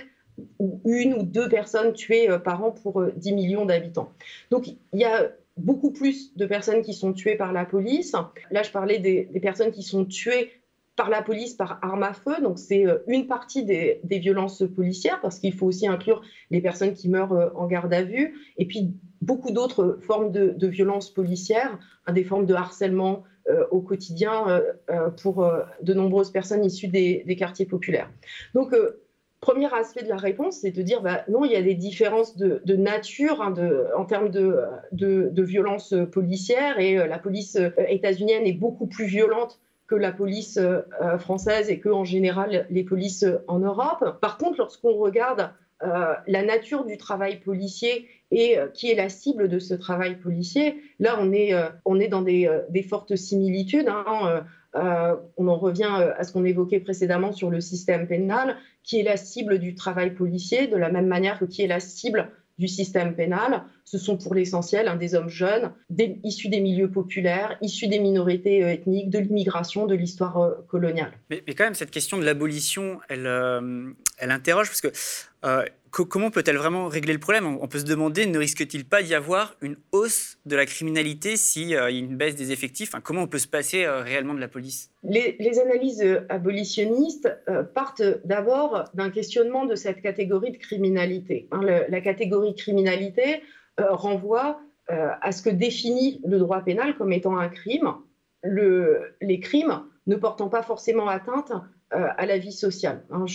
ou 0.58 0.82
une 0.86 1.14
ou 1.14 1.22
deux 1.22 1.50
personnes 1.50 1.94
tuées 1.94 2.28
par 2.44 2.64
an 2.64 2.72
pour 2.72 3.06
10 3.16 3.34
millions 3.34 3.66
d'habitants. 3.66 4.12
Donc 4.50 4.68
il 4.68 5.00
y 5.00 5.04
a 5.04 5.32
beaucoup 5.58 5.92
plus 5.92 6.36
de 6.36 6.48
personnes 6.48 6.82
qui 6.82 6.96
sont 6.96 7.14
tuées 7.14 7.36
par 7.36 7.54
la 7.54 7.64
police. 7.64 8.14
Là, 8.52 8.64
je 8.64 8.72
parlais 8.72 8.98
des, 8.98 9.26
personnes 9.40 9.72
qui 9.72 9.84
sont 9.84 10.06
tuées 10.06 10.52
par 10.98 11.10
la 11.10 11.22
police 11.22 11.54
par 11.54 11.80
arme 11.82 12.04
à 12.04 12.12
feu. 12.12 12.42
Donc, 12.42 12.60
c'est 12.60 12.86
euh, 12.86 12.98
une 13.08 13.28
partie 13.28 13.64
des, 13.64 14.02
violences 14.04 14.64
policières, 14.76 15.22
parce 15.22 15.40
qu'il 15.40 15.54
faut 15.54 15.68
aussi 15.68 15.88
inclure 15.88 16.22
les 16.50 16.60
personnes 16.60 16.94
qui 16.94 17.08
meurent 17.08 17.34
euh, 17.34 17.50
en 17.56 17.68
garde 17.68 17.94
à 17.94 18.02
vue, 18.02 18.36
et 18.58 18.66
puis 18.66 18.94
beaucoup 19.22 19.52
d'autres 19.52 20.00
formes 20.02 20.32
de, 20.32 20.68
violences 20.68 21.14
policières, 21.14 21.80
hein, 22.06 22.14
des 22.14 22.24
formes 22.24 22.46
de 22.46 22.54
harcèlement 22.54 23.24
euh, 23.50 23.66
au 23.72 23.80
quotidien 23.80 24.62
pour 25.22 25.50
de 25.82 25.94
nombreuses 25.94 26.32
personnes 26.32 26.66
issues 26.66 26.88
des, 26.88 27.36
quartiers 27.38 27.66
populaires. 27.66 28.12
Donc, 28.54 28.76
premier 29.40 29.72
aspect 29.74 30.04
de 30.04 30.10
la 30.10 30.18
réponse, 30.18 30.60
c'est 30.62 30.72
de 30.72 30.82
dire 30.82 31.02
bah, 31.02 31.24
non, 31.30 31.46
il 31.46 31.52
y 31.52 31.56
a 31.56 31.62
des 31.62 31.76
différences 31.76 32.38
de, 32.38 32.76
nature 32.76 33.42
hein, 33.42 33.54
en 33.96 34.06
termes 34.06 34.30
de, 34.30 34.60
de, 34.92 35.44
violence 35.44 35.96
policière 36.12 36.80
et 36.80 36.96
la 36.96 37.20
police 37.20 37.58
états-unienne 37.78 38.46
est 38.46 38.54
beaucoup 38.54 38.88
plus 38.88 39.06
violente 39.06 39.60
que 39.88 39.96
la 39.96 40.12
police 40.12 40.58
euh, 40.58 40.82
française 41.18 41.70
et 41.70 41.80
que 41.80 41.90
en 41.90 42.04
général 42.04 42.68
les 42.70 42.84
polices 42.84 43.26
en 43.48 43.60
Europe. 43.60 44.20
Par 44.22 44.38
contre, 44.38 44.58
lorsqu'on 44.60 44.94
regarde 44.94 45.52
la 46.26 46.42
nature 46.42 46.86
du 46.86 46.98
travail 46.98 47.40
policier 47.40 48.08
et 48.32 48.58
qui 48.74 48.90
est 48.90 48.96
la 48.96 49.10
cible 49.10 49.48
de 49.48 49.60
ce 49.60 49.76
travail 49.76 50.16
policier, 50.16 50.82
là 50.98 51.20
on 51.22 51.32
est, 51.32 51.54
on 51.86 52.00
est 52.00 52.08
dans 52.08 52.24
des, 52.24 52.50
fortes 52.90 53.16
similitudes. 53.16 53.88
Hein, 53.88 54.44
euh, 54.78 55.16
on 55.38 55.48
en 55.48 55.58
revient 55.58 55.90
euh, 56.00 56.14
à 56.18 56.24
ce 56.24 56.32
qu'on 56.32 56.46
évoquait 56.46 56.80
précédemment 56.80 57.32
sur 57.32 57.50
le 57.50 57.62
système 57.62 58.08
pénal, 58.08 58.58
qui 58.84 59.00
est 59.00 59.04
la 59.04 59.18
cible 59.18 59.60
du 59.60 59.76
travail 59.76 60.14
policier, 60.14 60.68
de 60.68 60.78
la 60.78 60.90
même 60.90 61.08
manière 61.08 61.40
que 61.40 61.46
qui 61.46 61.64
est 61.64 61.68
la 61.68 61.80
cible 61.80 62.30
du 62.58 62.68
système 62.68 63.16
pénal. 63.16 63.64
Ce 63.86 63.98
sont 63.98 64.18
pour 64.18 64.34
l'essentiel 64.34 64.98
des 64.98 65.16
hommes 65.16 65.30
jeunes, 65.30 65.72
issus 66.24 66.50
des 66.50 66.60
milieux 66.60 66.90
populaires, 66.90 67.58
issus 67.62 67.88
des 67.88 68.00
minorités 68.00 68.64
euh, 68.64 68.74
ethniques, 68.74 69.10
de 69.10 69.20
l'immigration, 69.20 69.86
de 69.86 69.96
l'histoire 69.96 70.58
coloniale. 70.68 71.12
Mais, 71.30 71.42
quand 71.48 71.64
même, 71.64 71.76
cette 71.76 71.92
question 71.92 72.18
de 72.18 72.26
l'abolition, 72.26 73.00
elle, 73.10 73.28
elle 74.18 74.32
interroge, 74.32 74.68
parce 74.68 74.82
que 74.82 74.90
comment 76.04 76.32
peut-elle 76.32 76.58
vraiment 76.58 76.88
régler 76.88 77.14
le 77.14 77.20
problème? 77.20 77.46
On 77.46 77.68
peut 77.68 77.80
se 77.80 77.86
demander, 77.86 78.26
ne 78.26 78.38
risque-t-il 78.38 78.86
pas 78.86 79.02
d'y 79.04 79.16
avoir 79.16 79.56
une 79.62 79.78
hausse 79.92 80.38
de 80.46 80.56
la 80.56 80.66
criminalité 80.66 81.38
s'il 81.38 81.76
euh, 81.76 81.90
y 81.90 81.98
a 81.98 82.00
une 82.00 82.18
baisse 82.18 82.36
des 82.36 82.52
effectifs? 82.52 82.92
Comment 83.04 83.24
on 83.24 83.28
peut 83.28 83.40
se 83.40 83.48
passer 83.48 83.86
euh, 83.86 84.02
réellement 84.02 84.34
de 84.34 84.40
la 84.40 84.48
police? 84.48 84.92
Les, 85.04 85.38
analyses 85.60 86.04
euh, 86.04 86.26
abolitionnistes 86.30 87.30
partent 87.74 88.04
d'abord 88.26 88.86
d'un 88.94 89.10
questionnement 89.10 89.66
de 89.66 89.76
cette 89.76 90.02
catégorie 90.02 90.52
de 90.52 90.58
criminalité. 90.58 91.48
Hein. 91.52 91.62
la 91.62 92.02
catégorie 92.02 92.56
criminalité 92.56 93.42
renvoie 93.78 94.60
à 94.88 95.32
ce 95.32 95.42
que 95.42 95.50
définit 95.50 96.22
le 96.26 96.40
droit 96.40 96.62
pénal 96.62 96.96
comme 96.98 97.12
étant 97.12 97.38
un 97.38 97.50
crime. 97.50 97.94
les 98.44 99.40
crimes 99.40 99.84
ne 100.08 100.16
portant 100.16 100.50
pas 100.50 100.64
forcément 100.64 101.08
atteinte 101.08 101.52
à 101.92 102.26
la 102.26 102.38
vie 102.38 102.52
sociale. 102.52 103.04
Hein. 103.12 103.26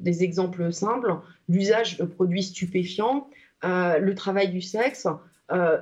des 0.00 0.22
exemples 0.22 0.72
simples, 0.72 1.16
l'usage 1.48 1.98
de 1.98 2.04
produits 2.04 2.44
stupéfiants, 2.44 3.28
le 3.62 4.12
travail 4.14 4.50
du 4.50 4.60
sexe, 4.60 5.06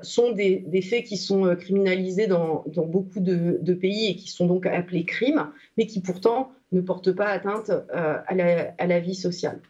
sont 0.03 0.33
des, 0.33 0.83
faits 0.83 1.05
qui 1.05 1.17
sont 1.17 1.55
criminalisés 1.57 2.27
dans, 2.27 2.65
beaucoup 2.67 3.21
de, 3.21 3.75
pays 3.75 4.11
et 4.11 4.17
qui 4.17 4.31
sont 4.31 4.47
donc 4.47 4.67
appelés 4.67 5.05
crimes, 5.05 5.51
mais 5.77 5.87
qui 5.87 6.01
pourtant 6.01 6.51
ne 6.73 6.81
portent 6.81 7.13
pas 7.13 7.27
atteinte 7.27 7.71
à 7.93 8.35
la, 8.35 9.01
vie 9.01 9.15
sociale. 9.15 9.61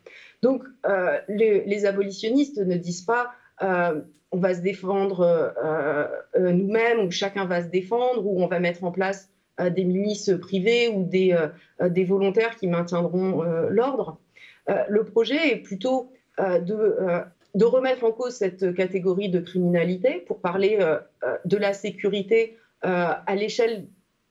Donc 0.42 0.62
les, 1.28 1.86
abolitionnistes 1.86 2.58
ne 2.58 2.76
disent 2.76 3.02
pas 3.02 3.32
on 4.34 4.38
va 4.38 4.52
se 4.52 4.60
défendre 4.60 5.20
euh, 5.20 6.06
euh, 6.34 6.52
nous-mêmes, 6.52 6.98
ou 7.06 7.10
chacun 7.10 7.44
va 7.44 7.62
se 7.62 7.68
défendre, 7.68 8.26
ou 8.26 8.42
on 8.42 8.48
va 8.48 8.58
mettre 8.58 8.82
en 8.82 8.90
place 8.90 9.28
euh, 9.28 9.33
des 9.58 9.84
milices 9.84 10.30
privées 10.40 10.88
ou 10.88 11.04
des, 11.04 11.36
des 11.80 12.04
volontaires 12.04 12.56
qui 12.56 12.66
maintiendront 12.66 13.42
l'ordre. 13.68 14.18
le 14.66 15.04
projet 15.04 15.52
est 15.52 15.56
plutôt 15.56 16.10
de, 16.38 17.64
remettre 17.64 18.04
en 18.04 18.12
cause 18.12 18.34
cette 18.34 18.74
catégorie 18.74 19.28
de 19.28 19.40
criminalité 19.40 20.24
pour 20.26 20.40
parler 20.40 20.78
de 21.44 21.56
la 21.56 21.72
sécurité 21.72 22.56
à 22.82 23.34
l'échelle 23.36 23.86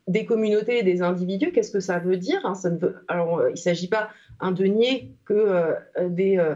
des 0.07 0.25
communautés 0.25 0.79
et 0.79 0.83
des 0.83 1.01
individus. 1.01 1.51
Qu'est-ce 1.51 1.71
que 1.71 1.79
ça 1.79 1.99
veut 1.99 2.17
dire 2.17 2.41
hein? 2.45 2.55
ça 2.55 2.69
ne 2.69 2.77
veut, 2.77 2.95
Alors, 3.07 3.47
il 3.47 3.51
ne 3.51 3.55
s'agit 3.55 3.87
pas 3.87 4.09
un 4.39 4.51
de 4.51 4.65
nier 4.65 5.11
que 5.25 5.75
des 6.09 6.37
euh, 6.37 6.55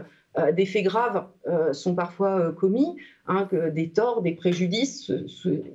des 0.52 0.66
faits 0.66 0.84
graves 0.84 1.26
euh, 1.46 1.72
sont 1.72 1.94
parfois 1.94 2.38
euh, 2.38 2.52
commis, 2.52 2.96
hein, 3.26 3.48
des 3.52 3.90
torts, 3.90 4.22
des 4.22 4.32
préjudices, 4.32 5.10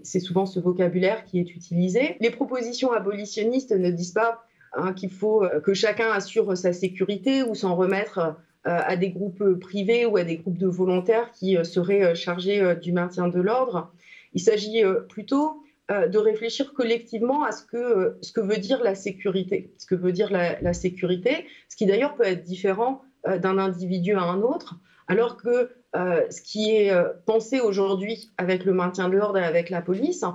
c'est 0.04 0.20
souvent 0.20 0.46
ce 0.46 0.60
vocabulaire 0.60 1.26
qui 1.26 1.40
est 1.40 1.56
utilisé. 1.56 2.18
Les 2.20 2.30
propositions 2.30 2.92
abolitionnistes 2.92 3.72
ne 3.72 3.90
disent 3.90 4.12
pas 4.12 4.44
hein, 4.74 4.94
qu'il 4.94 5.10
faut 5.10 5.44
que 5.64 5.74
chacun 5.74 6.12
assure 6.12 6.56
sa 6.58 6.74
sécurité 6.74 7.44
ou 7.44 7.56
s'en 7.56 7.76
remettre 7.76 8.36
à 8.66 8.96
des 8.96 9.10
groupes 9.10 9.60
privés 9.60 10.06
ou 10.06 10.16
à 10.16 10.24
des 10.24 10.38
groupes 10.38 10.58
de 10.58 10.68
volontaires 10.68 11.32
qui 11.32 11.58
seraient 11.66 12.16
chargés 12.16 12.76
du 12.82 12.94
maintien 12.94 13.28
de 13.28 13.42
l'ordre. 13.42 13.92
Il 14.34 14.42
s'agit 14.42 14.84
plutôt 15.10 15.62
de 15.90 16.18
réfléchir 16.18 16.74
collectivement 16.74 17.44
à 17.44 17.52
ce 17.52 17.64
que, 17.66 18.40
veut 18.40 18.58
dire 18.58 18.82
la 18.82 18.96
sécurité. 18.96 19.74
Ce 19.78 19.86
que 19.86 19.96
veut 19.96 20.14
dire 20.14 20.32
la 20.32 20.74
sécurité, 20.74 21.46
ce 21.68 21.76
qui 21.76 21.86
d'ailleurs 21.86 22.16
peut 22.16 22.24
être 22.24 22.44
différent 22.44 23.02
euh, 23.02 23.13
d'un 23.26 23.58
individu 23.58 24.14
à 24.14 24.24
un 24.24 24.42
autre, 24.42 24.76
alors 25.08 25.38
que 25.38 25.70
euh, 25.96 26.22
ce 26.30 26.42
qui 26.42 26.72
est 26.72 26.92
euh, 26.92 27.10
pensé 27.26 27.60
aujourd'hui 27.60 28.32
avec 28.38 28.66
le 28.66 28.74
maintien 28.74 29.10
de 29.10 29.16
l'ordre 29.16 29.38
et 29.38 29.44
avec 29.44 29.70
la 29.70 29.82
police, 29.82 30.26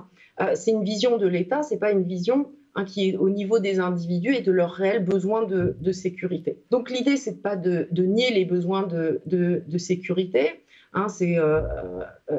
c'est 0.55 0.71
une 0.71 0.85
vision 0.85 1.17
de 1.17 1.27
l'État, 1.27 1.63
c'est 1.63 1.79
pas 1.79 1.91
une 1.91 2.03
vision 2.03 2.49
hein, 2.75 2.85
qui 2.85 3.09
est 3.09 3.17
au 3.17 3.29
niveau 3.29 3.59
des 3.59 3.81
individus 3.81 4.33
et 4.33 4.39
de 4.39 4.53
leurs 4.53 4.71
réels 4.71 5.03
besoins 5.03 5.43
de, 5.43 5.91
sécurité. 5.91 6.63
Donc 6.71 6.89
l'idée, 6.89 7.17
c'est 7.17 7.41
pas 7.41 7.57
de, 7.57 7.89
nier 7.91 8.31
les 8.31 8.45
besoins 8.45 8.87
de, 8.87 9.61
sécurité. 9.77 10.63
Hein, 10.93 11.09
c'est 11.09 11.35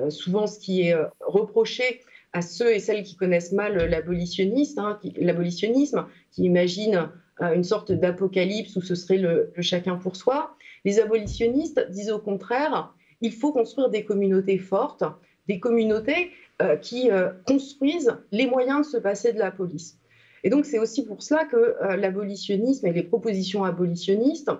souvent 0.09 0.47
ce 0.47 0.59
qui 0.59 0.81
est 0.81 0.97
reproché 1.21 2.01
à 2.33 2.41
ceux 2.41 2.75
et 2.75 2.79
celles 2.79 3.03
qui 3.03 3.17
connaissent 3.17 3.53
mal 3.53 3.77
l'abolitionnisme, 3.77 4.79
hein, 4.79 4.99
l'abolitionnisme, 5.17 6.07
qui 6.31 6.45
imaginent 6.45 7.11
une 7.40 7.64
sorte 7.64 7.92
d'apocalypse 7.92 8.76
où 8.76 8.83
ce 8.83 8.94
serait 8.94 9.18
le, 9.18 9.53
chacun 9.61 9.96
pour 9.96 10.16
soi. 10.16 10.57
Les 10.85 11.00
abolitionnistes 11.00 11.90
disent 11.90 12.11
au 12.11 12.18
contraire, 12.18 12.94
il 13.20 13.33
faut 13.33 13.53
construire 13.53 13.90
des 13.90 14.05
communautés 14.05 14.59
fortes, 14.59 15.05
des 15.48 15.61
communautés 15.61 16.33
euh, 16.62 16.76
qui 16.76 17.11
euh, 17.11 17.31
construisent 17.46 18.16
les 18.33 18.46
moyens 18.46 18.87
de 18.87 18.92
se 18.92 18.96
passer 18.96 19.33
de 19.33 19.38
la 19.38 19.50
police. 19.50 19.98
Et 20.44 20.50
donc 20.50 20.64
c'est 20.64 20.79
aussi 20.79 21.05
pour 21.05 21.22
cela 21.22 21.44
que 21.44 21.57
euh, 21.57 21.96
l'abolitionnisme 21.96 22.87
et 22.87 22.92
les 22.92 23.03
propositions 23.03 23.64
abolitionnistes 23.64 24.50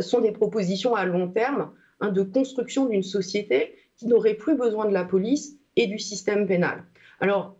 sont 0.00 0.20
des 0.20 0.32
propositions 0.32 0.94
à 0.94 1.04
long 1.04 1.28
terme 1.28 1.70
hein, 2.00 2.10
de 2.10 2.22
construction 2.22 2.86
d'une 2.86 3.02
société 3.02 3.74
qui 3.96 4.06
n'aurait 4.06 4.34
plus 4.34 4.56
besoin 4.56 4.86
de 4.86 4.92
la 4.92 5.04
police 5.04 5.56
et 5.76 5.86
du 5.86 5.98
système 5.98 6.46
pénal. 6.46 6.84
Alors, 7.20 7.56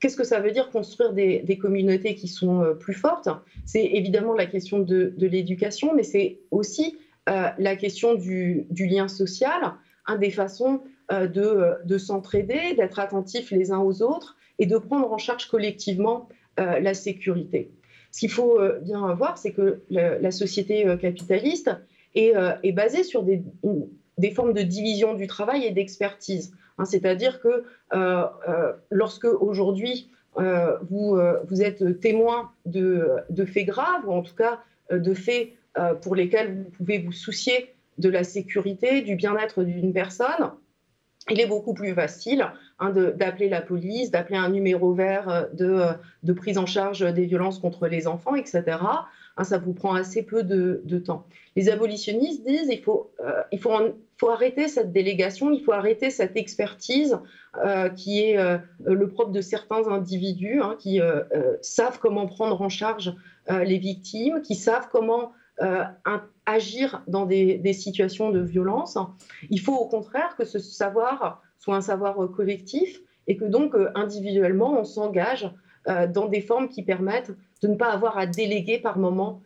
Qu'est-ce 0.00 0.16
que 0.16 0.24
ça 0.24 0.38
veut 0.38 0.52
dire 0.52 0.70
construire 0.70 1.12
des, 1.12 1.58
communautés 1.60 2.14
qui 2.14 2.28
sont 2.28 2.62
euh, 2.62 2.74
plus 2.74 2.94
fortes? 2.94 3.28
C'est 3.64 3.84
évidemment 3.84 4.32
la 4.32 4.46
question 4.46 4.78
de, 4.78 5.12
l'éducation, 5.18 5.92
mais 5.94 6.04
c'est 6.04 6.38
aussi 6.50 6.96
euh, 7.28 7.48
la 7.58 7.74
question 7.74 8.14
du, 8.14 8.66
lien 8.70 9.08
social, 9.08 9.74
un 10.06 10.16
des 10.16 10.30
façons 10.30 10.82
euh, 11.10 11.26
de, 11.84 11.98
s'entraider, 11.98 12.74
d'être 12.76 13.00
attentifs 13.00 13.50
les 13.50 13.72
uns 13.72 13.80
aux 13.80 14.02
autres 14.02 14.36
et 14.60 14.66
de 14.66 14.78
prendre 14.78 15.12
en 15.12 15.18
charge 15.18 15.46
collectivement 15.46 16.28
la 16.56 16.92
sécurité. 16.92 17.70
Ce 18.10 18.18
qu'il 18.18 18.32
faut 18.32 18.58
bien 18.82 19.14
voir, 19.14 19.38
c'est 19.38 19.52
que 19.52 19.80
la 19.90 20.32
société 20.32 20.84
capitaliste 21.00 21.70
est, 22.16 22.72
basée 22.72 23.04
sur 23.04 23.22
des, 23.22 23.44
des 24.18 24.32
formes 24.32 24.52
de 24.52 24.62
division 24.62 25.14
du 25.14 25.28
travail 25.28 25.64
et 25.64 25.70
d'expertise. 25.70 26.52
Hein, 26.78 26.84
c'est-à-dire 26.84 27.40
que 27.40 27.64
euh, 27.92 28.24
euh, 28.48 28.72
lorsque 28.90 29.24
aujourd'hui 29.24 30.10
euh, 30.38 30.78
vous, 30.88 31.18
vous, 31.48 31.62
êtes 31.62 32.00
témoin 32.00 32.52
de, 32.64 33.24
faits 33.46 33.66
graves, 33.66 34.06
ou 34.06 34.12
en 34.12 34.22
tout 34.22 34.36
cas 34.36 34.60
de 34.90 35.14
faits 35.14 35.52
pour 36.02 36.14
lesquels 36.14 36.54
vous 36.54 36.70
pouvez 36.70 36.98
vous 36.98 37.12
soucier 37.12 37.74
de 37.98 38.08
la 38.08 38.24
sécurité, 38.24 39.02
du 39.02 39.16
bien-être 39.16 39.64
d'une 39.64 39.92
personne, 39.92 40.52
il 41.30 41.40
est 41.40 41.46
beaucoup 41.46 41.74
plus 41.74 41.92
facile 41.92 42.46
hein, 42.78 42.90
d'appeler 42.90 43.48
la 43.48 43.60
police, 43.60 44.10
d'appeler 44.10 44.38
un 44.38 44.48
numéro 44.48 44.92
vert 44.92 45.48
de, 45.52 45.82
de, 46.22 46.32
prise 46.32 46.58
en 46.58 46.66
charge 46.66 47.00
des 47.12 47.26
violences 47.26 47.58
contre 47.58 47.86
les 47.88 48.06
enfants, 48.06 48.34
etc. 48.34 48.78
Hein, 49.38 49.44
ça 49.44 49.56
vous 49.56 49.72
prend 49.72 49.94
assez 49.94 50.22
peu 50.22 50.42
de, 50.42 50.98
temps. 50.98 51.24
Les 51.56 51.70
abolitionnistes 51.70 52.44
disent 52.44 52.68
il 52.70 52.82
faut, 52.82 53.10
il 53.52 53.58
faut 54.18 54.30
arrêter 54.30 54.68
cette 54.68 54.92
délégation, 54.92 55.52
il 55.52 55.62
faut 55.62 55.72
arrêter 55.72 56.10
cette 56.10 56.36
expertise 56.36 57.18
euh, 57.64 57.88
qui 57.88 58.22
est 58.22 58.36
euh, 58.36 58.58
le 58.84 59.08
propre 59.08 59.30
de 59.30 59.40
certains 59.40 59.88
individus 59.88 60.60
hein, 60.60 60.76
qui 60.78 61.00
euh, 61.00 61.22
savent 61.62 61.98
comment 61.98 62.26
prendre 62.26 62.60
en 62.60 62.68
charge 62.68 63.14
les 63.48 63.78
victimes, 63.78 64.42
qui 64.42 64.54
savent 64.54 64.88
comment 64.92 65.32
agir 66.44 67.02
dans 67.08 67.24
des, 67.24 67.72
situations 67.72 68.30
de 68.30 68.40
violence. 68.40 68.98
Il 69.48 69.58
faut 69.58 69.74
au 69.74 69.86
contraire 69.86 70.36
que 70.36 70.44
ce 70.44 70.58
savoir 70.58 71.42
soit 71.56 71.74
un 71.74 71.80
savoir 71.80 72.16
collectif 72.36 73.00
et 73.26 73.38
que 73.38 73.46
donc 73.46 73.74
individuellement 73.94 74.78
on 74.78 74.84
s'engage 74.84 75.50
dans 75.86 76.26
des 76.26 76.42
formes 76.42 76.68
qui 76.68 76.82
permettent 76.82 77.32
de 77.62 77.68
ne 77.68 77.76
pas 77.76 77.90
avoir 77.90 78.18
à 78.18 78.26
déléguer 78.26 78.78
par 78.78 78.98
moment 78.98 79.42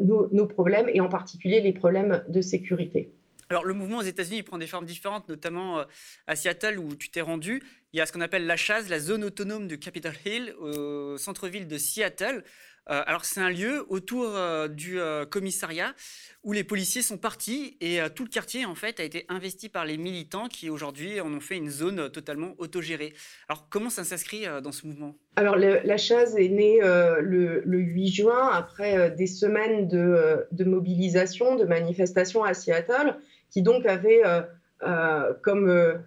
nos 0.00 0.46
problèmes 0.46 0.90
et 0.92 1.00
en 1.00 1.08
particulier 1.08 1.62
les 1.62 1.72
problèmes 1.72 2.22
de 2.28 2.42
sécurité. 2.42 3.10
Alors, 3.52 3.66
le 3.66 3.74
mouvement 3.74 3.98
aux 3.98 4.02
États-Unis 4.02 4.42
prend 4.42 4.56
des 4.56 4.66
formes 4.66 4.86
différentes, 4.86 5.28
notamment 5.28 5.80
euh, 5.80 5.84
à 6.26 6.36
Seattle 6.36 6.78
où 6.78 6.94
tu 6.96 7.10
t'es 7.10 7.20
rendu. 7.20 7.62
Il 7.92 7.98
y 7.98 8.00
a 8.00 8.06
ce 8.06 8.12
qu'on 8.12 8.22
appelle 8.22 8.46
la 8.46 8.56
chasse, 8.56 8.88
la 8.88 8.98
zone 8.98 9.24
autonome 9.24 9.68
de 9.68 9.76
Capitol 9.76 10.14
Hill, 10.24 10.54
au 10.58 11.18
centre-ville 11.18 11.68
de 11.68 11.76
Seattle. 11.76 12.44
Euh, 12.90 13.02
alors, 13.06 13.24
c'est 13.24 13.40
un 13.40 13.50
lieu 13.50 13.86
autour 13.88 14.26
euh, 14.26 14.68
du 14.68 14.98
commissariat 15.30 15.94
où 16.42 16.52
les 16.52 16.64
policiers 16.64 17.02
sont 17.02 17.18
partis 17.18 17.76
et 17.80 18.00
tout 18.14 18.24
le 18.24 18.28
quartier, 18.28 18.64
en 18.64 18.74
fait, 18.74 18.98
a 18.98 19.04
été 19.04 19.24
investi 19.28 19.68
par 19.68 19.84
les 19.84 19.96
militants 19.96 20.48
qui, 20.48 20.70
aujourd'hui, 20.70 21.20
en 21.20 21.32
ont 21.32 21.40
fait 21.40 21.56
une 21.56 21.70
zone 21.70 22.10
totalement 22.10 22.54
autogérée. 22.58 23.12
Alors, 23.48 23.68
comment 23.70 23.90
ça 23.90 24.02
s'inscrit 24.02 24.46
dans 24.62 24.72
ce 24.72 24.86
mouvement? 24.86 25.14
Alors, 25.36 25.56
la 25.56 25.96
chasse 25.96 26.34
est 26.36 26.48
née 26.48 26.80
le, 26.82 27.62
8 27.64 28.08
juin, 28.08 28.50
après 28.52 29.12
des 29.12 29.28
semaines 29.28 29.86
de, 29.86 30.64
mobilisation, 30.64 31.54
de 31.54 31.64
manifestation 31.64 32.42
à 32.42 32.54
Seattle 32.54 33.16
qui 33.52 33.62
donc 33.62 33.86
avait 33.86 34.22
euh, 34.24 34.40
euh, 34.82 35.32
comme 35.42 35.68
euh, 35.68 35.98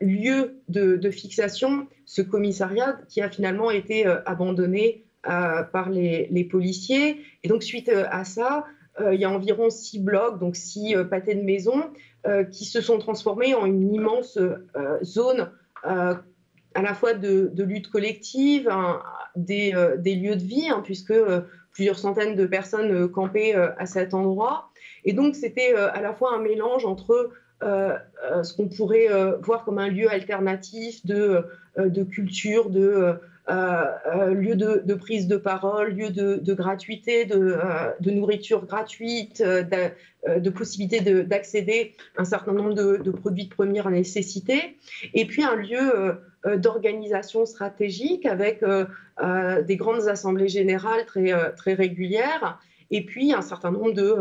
lieu 0.00 0.60
de, 0.68 1.10
fixation 1.10 1.88
ce 2.04 2.22
commissariat 2.22 2.98
qui 3.08 3.22
a 3.22 3.30
finalement 3.30 3.70
été 3.70 4.06
abandonné 4.26 5.04
par 5.24 5.90
les, 5.90 6.48
policiers. 6.50 7.20
Et 7.42 7.48
donc, 7.48 7.62
suite 7.62 7.88
à 7.88 8.24
ça, 8.24 8.64
il 9.00 9.20
y 9.20 9.24
a 9.24 9.30
environ 9.30 9.70
six 9.70 9.98
blocs, 9.98 10.38
donc 10.38 10.56
six 10.56 10.94
pâtés 11.10 11.34
de 11.34 11.42
maison, 11.42 11.90
qui 12.50 12.64
se 12.64 12.80
sont 12.80 12.98
transformés 12.98 13.54
en 13.54 13.66
une 13.66 13.94
immense 13.94 14.38
zone 15.02 15.50
à 15.84 16.82
la 16.82 16.94
fois 16.94 17.14
de, 17.14 17.62
lutte 17.62 17.88
collective, 17.88 18.68
des, 19.36 19.72
lieux 19.72 20.36
de 20.36 20.44
vie, 20.44 20.68
hein, 20.68 20.82
puisque 20.84 21.14
plusieurs 21.72 21.98
centaines 21.98 22.34
de 22.34 22.46
personnes 22.46 23.08
campaient 23.08 23.54
à 23.54 23.86
cet 23.86 24.14
endroit, 24.14 24.72
et 25.04 25.12
donc, 25.12 25.34
c'était 25.34 25.74
euh, 25.74 25.92
à 25.92 26.00
la 26.00 26.12
fois 26.12 26.34
un 26.34 26.40
mélange 26.40 26.84
entre 26.84 27.30
euh, 27.62 27.96
euh, 28.24 28.42
ce 28.42 28.54
qu'on 28.54 28.68
pourrait 28.68 29.08
voir 29.42 29.64
comme 29.64 29.78
un 29.78 29.88
lieu 29.88 30.10
alternatif 30.10 31.04
de 31.06 32.02
culture, 32.04 32.70
de, 32.70 33.14
lieu 33.48 34.54
de, 34.54 34.94
prise 34.94 35.26
de 35.26 35.36
parole, 35.36 35.92
lieu 35.92 36.10
de, 36.10 36.54
gratuité, 36.54 37.24
de, 37.24 38.10
nourriture 38.10 38.66
gratuite, 38.66 39.42
de, 39.42 40.50
possibilité 40.50 41.00
d'accéder 41.24 41.94
à 42.16 42.22
un 42.22 42.24
certain 42.24 42.52
nombre 42.52 42.74
de, 42.74 43.10
produits 43.10 43.46
de 43.46 43.54
première 43.54 43.90
nécessité, 43.90 44.78
et 45.14 45.26
puis 45.26 45.42
un 45.44 45.56
lieu 45.56 46.20
d'organisation 46.56 47.44
stratégique 47.46 48.26
avec 48.26 48.62
des 48.62 49.76
grandes 49.76 50.08
assemblées 50.08 50.48
générales 50.48 51.04
très, 51.06 51.74
régulières 51.74 52.58
et 52.92 53.04
puis 53.04 53.32
un 53.32 53.42
certain 53.42 53.72
nombre 53.72 53.92
de, 53.92 54.14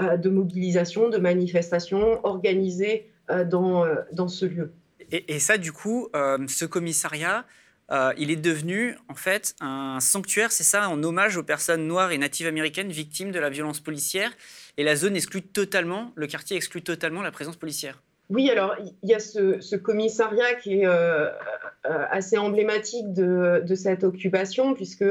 euh, 0.00 0.30
mobilisations, 0.30 1.08
de 1.08 1.16
manifestations 1.16 2.20
organisées 2.26 3.08
euh, 3.30 3.44
euh, 3.52 3.94
dans 4.12 4.28
ce 4.28 4.44
lieu. 4.44 4.72
Et, 5.12 5.38
ça, 5.38 5.56
du 5.56 5.72
coup, 5.72 6.08
ce 6.12 6.64
commissariat, 6.64 7.44
il 7.90 8.30
est 8.30 8.36
devenu 8.36 8.96
en 9.08 9.14
fait 9.14 9.54
un 9.60 10.00
sanctuaire, 10.00 10.52
c'est 10.52 10.64
ça, 10.64 10.88
en 10.88 11.02
hommage 11.02 11.36
aux 11.36 11.42
personnes 11.42 11.86
noires 11.86 12.10
et 12.10 12.18
natives 12.18 12.46
américaines 12.46 12.90
victimes 12.90 13.30
de 13.30 13.38
la 13.38 13.50
violence 13.50 13.80
policière. 13.80 14.32
Et 14.76 14.84
la 14.84 14.96
zone 14.96 15.16
exclut 15.16 15.42
totalement, 15.42 16.12
le 16.16 16.26
quartier 16.26 16.56
exclut 16.56 16.82
totalement 16.82 17.22
la 17.22 17.30
présence 17.30 17.56
policière. 17.56 18.02
Oui, 18.28 18.50
alors 18.50 18.74
il 18.80 19.08
y 19.08 19.14
a 19.14 19.20
ce, 19.20 19.76
commissariat 19.76 20.54
qui 20.54 20.80
est 20.80 20.86
assez 21.84 22.38
emblématique 22.38 23.12
de, 23.12 23.74
cette 23.74 24.04
occupation, 24.04 24.74
puisque 24.74 25.04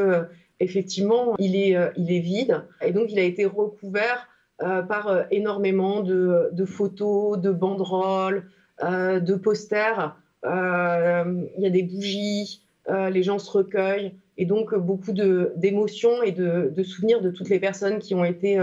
effectivement, 0.59 1.35
il 1.39 1.55
est, 1.55 1.75
euh, 1.75 1.89
il 1.95 2.11
est 2.11 2.19
vide. 2.19 2.63
Et 2.81 2.91
donc, 2.91 3.11
il 3.11 3.19
a 3.19 3.23
été 3.23 3.45
recouvert 3.45 4.27
euh, 4.61 4.81
par 4.81 5.07
euh, 5.07 5.23
énormément 5.31 6.01
de, 6.01 6.65
photos, 6.65 7.39
de 7.39 7.51
banderoles, 7.51 8.49
de 8.81 9.35
posters. 9.35 10.15
Il 10.43 11.59
y 11.59 11.65
a 11.65 11.69
des 11.69 11.83
bougies, 11.83 12.61
les 12.87 13.23
gens 13.23 13.39
se 13.39 13.49
recueillent. 13.51 14.13
Et 14.37 14.45
donc, 14.45 14.75
beaucoup 14.75 15.11
d'émotions 15.11 16.21
et 16.21 16.31
de, 16.31 16.83
souvenirs 16.83 17.21
de 17.21 17.31
toutes 17.31 17.49
les 17.49 17.59
personnes 17.59 17.99
qui 17.99 18.13
ont 18.15 18.25
été 18.25 18.59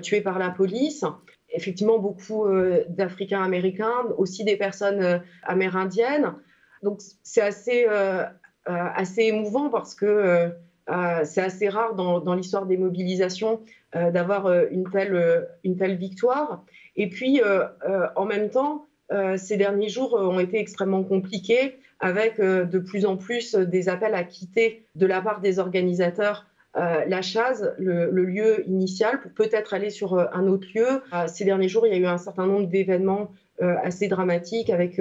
tuées 0.00 0.20
par 0.20 0.38
la 0.38 0.50
police. 0.50 1.04
Effectivement, 1.50 1.98
beaucoup 1.98 2.46
d'Africains 2.88 3.42
américains, 3.42 4.06
aussi 4.16 4.44
des 4.44 4.56
personnes 4.56 5.22
amérindiennes. 5.42 6.34
Donc, 6.82 7.00
c'est 7.22 7.42
assez, 7.42 7.86
assez 8.66 9.22
émouvant 9.22 9.70
parce 9.70 9.94
que 9.94 10.52
euh, 10.90 11.24
c'est 11.24 11.40
assez 11.40 11.68
rare 11.68 11.94
dans, 11.94 12.34
l'histoire 12.34 12.66
des 12.66 12.76
mobilisations 12.76 13.60
euh, 13.94 14.10
d'avoir 14.10 14.46
euh, 14.46 14.66
une, 14.70 14.84
une 15.64 15.76
telle 15.76 15.96
victoire. 15.96 16.64
Et 16.96 17.08
puis, 17.08 17.40
en 18.16 18.24
même 18.26 18.50
temps, 18.50 18.86
ces 19.36 19.56
derniers 19.56 19.88
jours 19.88 20.14
ont 20.14 20.40
été 20.40 20.58
extrêmement 20.58 21.02
compliqués 21.02 21.78
avec 22.00 22.40
de 22.40 22.78
plus 22.78 23.06
en 23.06 23.16
plus 23.16 23.54
des 23.54 23.88
appels 23.88 24.14
à 24.14 24.24
quitter 24.24 24.84
de 24.94 25.06
la 25.06 25.20
part 25.20 25.40
des 25.40 25.58
organisateurs 25.58 26.46
la 26.74 27.20
Chaz, 27.20 27.74
le, 27.78 28.10
lieu 28.10 28.66
initial, 28.66 29.20
pour 29.20 29.30
peut-être 29.32 29.74
aller 29.74 29.90
sur 29.90 30.18
un 30.18 30.46
autre 30.46 30.66
lieu. 30.74 31.02
ces 31.26 31.44
derniers 31.44 31.68
jours, 31.68 31.86
il 31.86 31.92
y 31.92 31.96
a 31.96 31.98
eu 31.98 32.06
un 32.06 32.18
certain 32.18 32.46
nombre 32.46 32.68
d'événements 32.68 33.30
assez 33.60 34.08
dramatiques 34.08 34.70
avec 34.70 35.00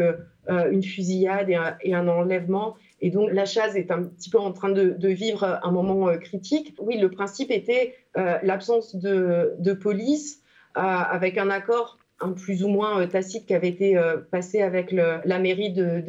une 0.49 0.83
fusillade 0.83 1.49
et 1.81 1.93
un 1.93 2.07
enlèvement. 2.07 2.75
Et 3.01 3.09
donc 3.09 3.31
la 3.33 3.45
chasse 3.45 3.75
est 3.75 3.91
un 3.91 4.03
petit 4.03 4.29
peu 4.29 4.39
en 4.39 4.51
train 4.51 4.69
de, 4.69 5.07
vivre 5.07 5.59
un 5.63 5.71
moment 5.71 6.07
euh, 6.07 6.17
critique. 6.17 6.75
Oui, 6.79 6.97
le 6.97 7.09
principe 7.09 7.51
était 7.51 7.95
euh, 8.17 8.37
l'absence 8.43 8.95
de, 8.95 9.73
police 9.73 10.41
euh, 10.77 10.81
avec 10.81 11.37
un 11.37 11.49
accord 11.49 11.97
un 12.21 12.31
plus 12.31 12.63
ou 12.63 12.67
moins 12.67 13.05
tacite 13.07 13.45
qui 13.45 13.53
avait 13.53 13.69
été 13.69 13.99
passé 14.31 14.61
avec 14.61 14.91
la 14.91 15.39
mairie 15.39 15.71
de, 15.71 16.03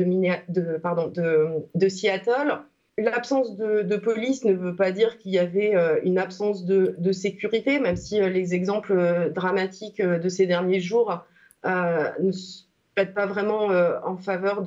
Seattle. 1.89 2.59
L'absence 2.99 3.57
de, 3.57 3.97
police 3.97 4.45
ne 4.45 4.53
veut 4.53 4.77
pas 4.77 4.93
dire 4.93 5.19
qu'il 5.19 5.33
y 5.33 5.39
avait 5.39 5.75
une 6.05 6.19
absence 6.19 6.65
de, 6.65 7.13
sécurité, 7.13 7.79
même 7.79 7.97
si 7.97 8.21
les 8.21 8.55
exemples 8.55 9.31
dramatiques 9.35 10.03
de 10.03 10.29
ces 10.29 10.47
derniers 10.47 10.81
jours 10.81 11.25
ne 11.65 12.33
se 12.33 12.65
pas 12.95 13.27
vraiment 13.27 13.69
en 14.05 14.17
faveur 14.17 14.63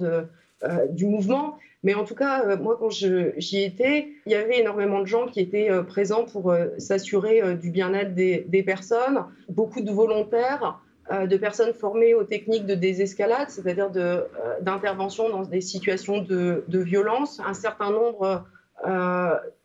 du 0.91 1.05
mouvement. 1.05 1.57
Mais 1.85 1.93
en 1.93 2.03
tout 2.03 2.15
cas, 2.15 2.43
euh, 2.43 2.57
moi, 2.57 2.77
quand 2.79 2.89
j'y 2.89 3.63
étais, 3.63 4.09
il 4.25 4.31
y 4.31 4.35
avait 4.35 4.59
énormément 4.59 5.01
de 5.01 5.05
gens 5.05 5.27
qui 5.27 5.39
étaient 5.39 5.69
euh, 5.69 5.83
présents 5.83 6.25
pour 6.25 6.49
euh, 6.49 6.69
s'assurer 6.79 7.55
du 7.57 7.69
bien-être 7.69 8.15
des, 8.15 8.63
personnes, 8.65 9.23
beaucoup 9.49 9.81
de 9.81 9.91
volontaires, 9.91 10.81
de 11.11 11.37
personnes 11.37 11.73
formées 11.73 12.15
aux 12.15 12.23
techniques 12.23 12.65
de 12.65 12.73
désescalade, 12.73 13.49
c'est-à-dire 13.49 13.91
d'intervention 14.61 15.29
dans 15.29 15.43
des 15.43 15.61
situations 15.61 16.21
de, 16.21 16.63
violence. 16.67 17.39
Un 17.45 17.53
certain 17.53 17.91
nombre 17.91 18.45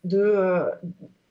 de, 0.04 0.64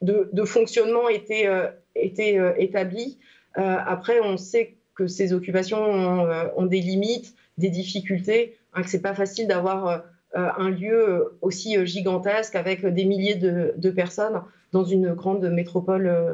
de, 0.01 0.45
fonctionnements 0.45 1.09
étaient, 1.09 1.47
établis. 1.95 3.19
après, 3.55 4.19
on 4.21 4.37
sait 4.37 4.77
que 4.95 5.07
ces 5.07 5.31
occupations 5.31 5.79
ont, 5.79 6.65
des 6.65 6.81
limites, 6.81 7.35
des 7.59 7.69
difficultés, 7.69 8.57
hein, 8.73 8.81
que 8.81 8.89
ce 8.89 8.97
n'est 8.97 9.03
pas 9.03 9.13
facile 9.13 9.47
d'avoir 9.47 10.03
euh, 10.35 10.47
un 10.57 10.69
lieu 10.69 11.37
aussi 11.41 11.75
euh, 11.75 11.85
gigantesque 11.85 12.55
avec 12.55 12.85
des 12.85 13.05
milliers 13.05 13.33
de, 13.35 13.89
personnes 13.89 14.41
dans 14.73 14.83
une 14.83 15.13
grande 15.13 15.49
métropole 15.49 16.05
euh, 16.05 16.33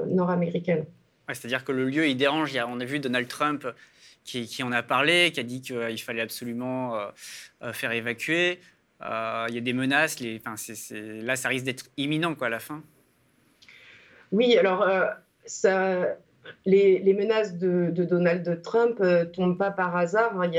C'est-à-dire 1.29 1.63
que 1.63 1.71
le 1.71 1.85
lieu, 1.85 2.07
il 2.07 2.17
dérange. 2.17 2.55
On 2.67 2.79
a 2.79 2.85
vu 2.85 2.99
Donald 2.99 3.27
Trump 3.27 3.67
qui, 4.23 4.63
en 4.63 4.71
a 4.71 4.81
parlé, 4.81 5.31
qui 5.31 5.39
a 5.39 5.43
dit 5.43 5.61
qu'il 5.61 6.01
fallait 6.01 6.21
absolument 6.21 6.99
faire 7.73 7.91
évacuer. 7.91 8.59
il 9.01 9.53
y 9.53 9.57
a 9.57 9.61
des 9.61 9.73
menaces. 9.73 10.17
Là, 10.91 11.35
ça 11.35 11.49
risque 11.49 11.65
d'être 11.65 11.85
imminent 11.97 12.33
quoi, 12.35 12.47
à 12.47 12.49
la 12.49 12.59
fin. 12.59 12.81
Oui, 14.31 14.57
alors 14.57 14.87
les, 16.65 17.13
menaces 17.13 17.57
de, 17.57 17.91
Donald 17.91 18.61
Trump 18.61 18.99
ne 18.99 19.23
tombent 19.23 19.57
pas 19.57 19.71
par 19.71 19.95
hasard. 19.95 20.39
Hein. 20.39 20.51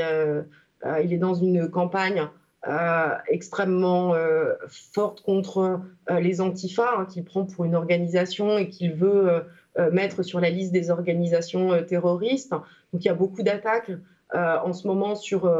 Il, 1.03 1.13
est 1.13 1.17
dans 1.17 1.33
une 1.33 1.69
campagne 1.69 2.27
euh, 2.67 3.09
extrêmement 3.29 4.13
euh, 4.13 4.53
forte 4.67 5.21
contre 5.21 5.79
euh, 6.09 6.19
les 6.19 6.41
antifas, 6.41 6.91
hein, 6.97 7.05
qu'il 7.05 7.23
prend 7.23 7.45
pour 7.45 7.65
une 7.65 7.75
organisation 7.75 8.57
et 8.57 8.67
qu'il 8.67 8.93
veut 8.93 9.43
mettre 9.91 10.23
sur 10.23 10.39
la 10.39 10.49
liste 10.49 10.71
des 10.71 10.89
organisations 10.89 11.83
terroristes. 11.83 12.51
Donc 12.51 13.03
il 13.03 13.05
y 13.05 13.09
a 13.09 13.13
beaucoup 13.13 13.43
d'attaques 13.43 13.91
en 14.33 14.73
ce 14.73 14.87
moment 14.87 15.15
sur 15.15 15.51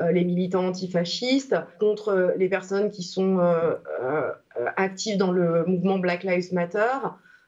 les 0.00 0.24
militants 0.24 0.66
antifascistes, 0.66 1.56
contre 1.80 2.34
les 2.36 2.48
personnes 2.48 2.90
qui 2.90 3.02
sont 3.02 3.40
actives 4.76 5.16
dans 5.16 5.32
le 5.32 5.64
mouvement 5.64 5.98
Black 5.98 6.22
Lives 6.22 6.52
Matter. 6.52 6.98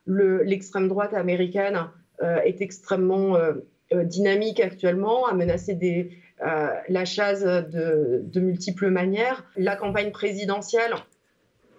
L'extrême 0.07 0.89
droite 0.89 1.15
américaine 1.15 1.89
est 2.21 2.61
extrêmement 2.61 3.37
dynamique 3.93 4.61
actuellement, 4.61 5.27
a 5.27 5.35
menacé 5.35 5.75
euh, 6.45 6.69
la 6.91 7.07
chasse 7.07 7.43
de, 7.43 8.41
multiples 8.41 8.91
manières. 8.91 9.45
La 9.57 9.75
campagne 9.75 10.11
présidentielle, 10.11 10.95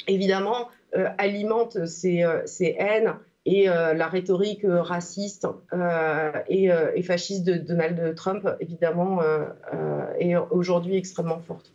évidemment, 0.08 0.70
euh, 0.96 1.10
alimente 1.20 1.86
ces, 1.86 2.24
euh, 2.24 2.42
haines 2.60 3.14
et 3.48 3.66
la 3.66 4.08
rhétorique 4.08 4.62
raciste 4.66 5.48
et, 6.50 7.04
fasciste 7.04 7.44
de 7.46 7.56
Donald 7.56 8.16
Trump, 8.16 8.48
évidemment, 8.60 9.22
est 10.20 10.36
aujourd'hui 10.36 10.98
extrêmement 10.98 11.40
forte. 11.40 11.72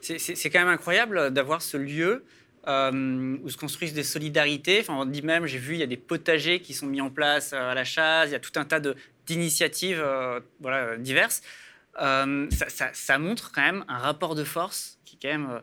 C'est 0.00 0.50
quand 0.50 0.60
même 0.60 0.68
incroyable 0.68 1.30
d'avoir 1.30 1.62
ce 1.62 1.76
lieu 1.76 2.24
où 2.66 3.48
se 3.48 3.56
construisent 3.56 3.94
des 3.94 4.02
solidarités. 4.02 4.80
Enfin, 4.80 4.94
on 4.98 5.06
dit 5.06 5.22
même, 5.22 5.46
j'ai 5.46 5.58
vu, 5.58 5.74
il 5.74 5.80
y 5.80 5.84
a 5.84 5.86
des 5.86 5.96
potagers 5.96 6.60
qui 6.60 6.74
sont 6.74 6.86
mis 6.86 7.00
en 7.00 7.10
place 7.10 7.52
à 7.52 7.74
la 7.74 7.84
chasse, 7.84 8.28
il 8.28 8.32
y 8.32 8.36
a 8.36 8.40
tout 8.40 8.52
un 8.56 8.64
tas 8.64 8.80
d'initiatives 9.26 10.04
diverses. 10.98 11.42
Euh, 12.00 12.48
ça, 12.92 13.18
montre 13.18 13.52
quand 13.52 13.62
même 13.62 13.84
un 13.88 13.98
rapport 13.98 14.34
de 14.34 14.44
force 14.44 14.98
qui 15.04 15.16
est 15.16 15.18
quand 15.20 15.38
même 15.38 15.50
euh, 15.50 15.60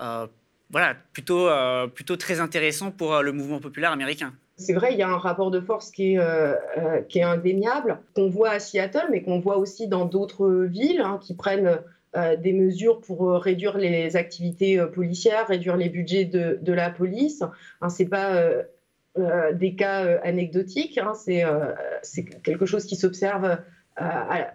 euh, 0.00 0.26
voilà, 0.70 0.94
plutôt, 0.94 1.48
plutôt 1.94 2.16
très 2.16 2.40
intéressant 2.40 2.90
pour 2.90 3.22
le 3.22 3.32
mouvement 3.32 3.58
populaire 3.58 3.90
américain. 3.90 4.34
C'est 4.58 4.74
vrai, 4.74 4.92
il 4.92 4.98
y 4.98 5.02
a 5.02 5.08
un 5.08 5.18
rapport 5.18 5.50
de 5.50 5.60
force 5.60 5.90
qui 5.90 6.14
est, 6.14 7.08
qui 7.08 7.20
est 7.20 7.22
indéniable, 7.22 8.00
qu'on 8.14 8.28
voit 8.28 8.50
à 8.50 8.58
Seattle, 8.58 9.06
mais 9.10 9.22
qu'on 9.22 9.38
voit 9.38 9.56
aussi 9.56 9.88
dans 9.88 10.04
d'autres 10.04 10.48
villes 10.64 11.00
hein, 11.00 11.18
qui 11.22 11.34
prennent 11.34 11.78
des 12.14 12.52
mesures 12.52 13.00
pour 13.00 13.30
réduire 13.34 13.78
les 13.78 14.16
activités 14.16 14.84
policières, 14.92 15.46
réduire 15.46 15.76
les 15.76 15.88
budgets 15.88 16.24
de, 16.24 16.72
la 16.72 16.90
police. 16.90 17.42
Hein, 17.80 17.88
Ce 17.88 18.02
n'est 18.02 18.08
pas 18.08 18.50
des 19.52 19.74
cas 19.76 20.18
anecdotiques, 20.24 20.98
hein, 20.98 21.12
c'est 21.14 22.24
quelque 22.42 22.66
chose 22.66 22.84
qui 22.84 22.96
s'observe 22.96 23.58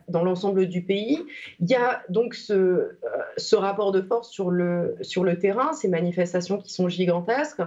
dans 0.07 0.23
l'ensemble 0.23 0.67
du 0.67 0.81
pays. 0.81 1.23
Il 1.59 1.69
y 1.69 1.75
a 1.75 2.01
donc 2.09 2.33
ce, 2.33 2.53
euh, 2.53 3.57
rapport 3.57 3.91
de 3.91 4.01
force 4.01 4.29
sur 4.29 4.49
le, 4.49 4.95
sur 5.01 5.23
le 5.23 5.37
terrain, 5.37 5.73
ces 5.73 5.87
manifestations 5.87 6.57
qui 6.57 6.71
sont 6.71 6.89
gigantesques. 6.89 7.61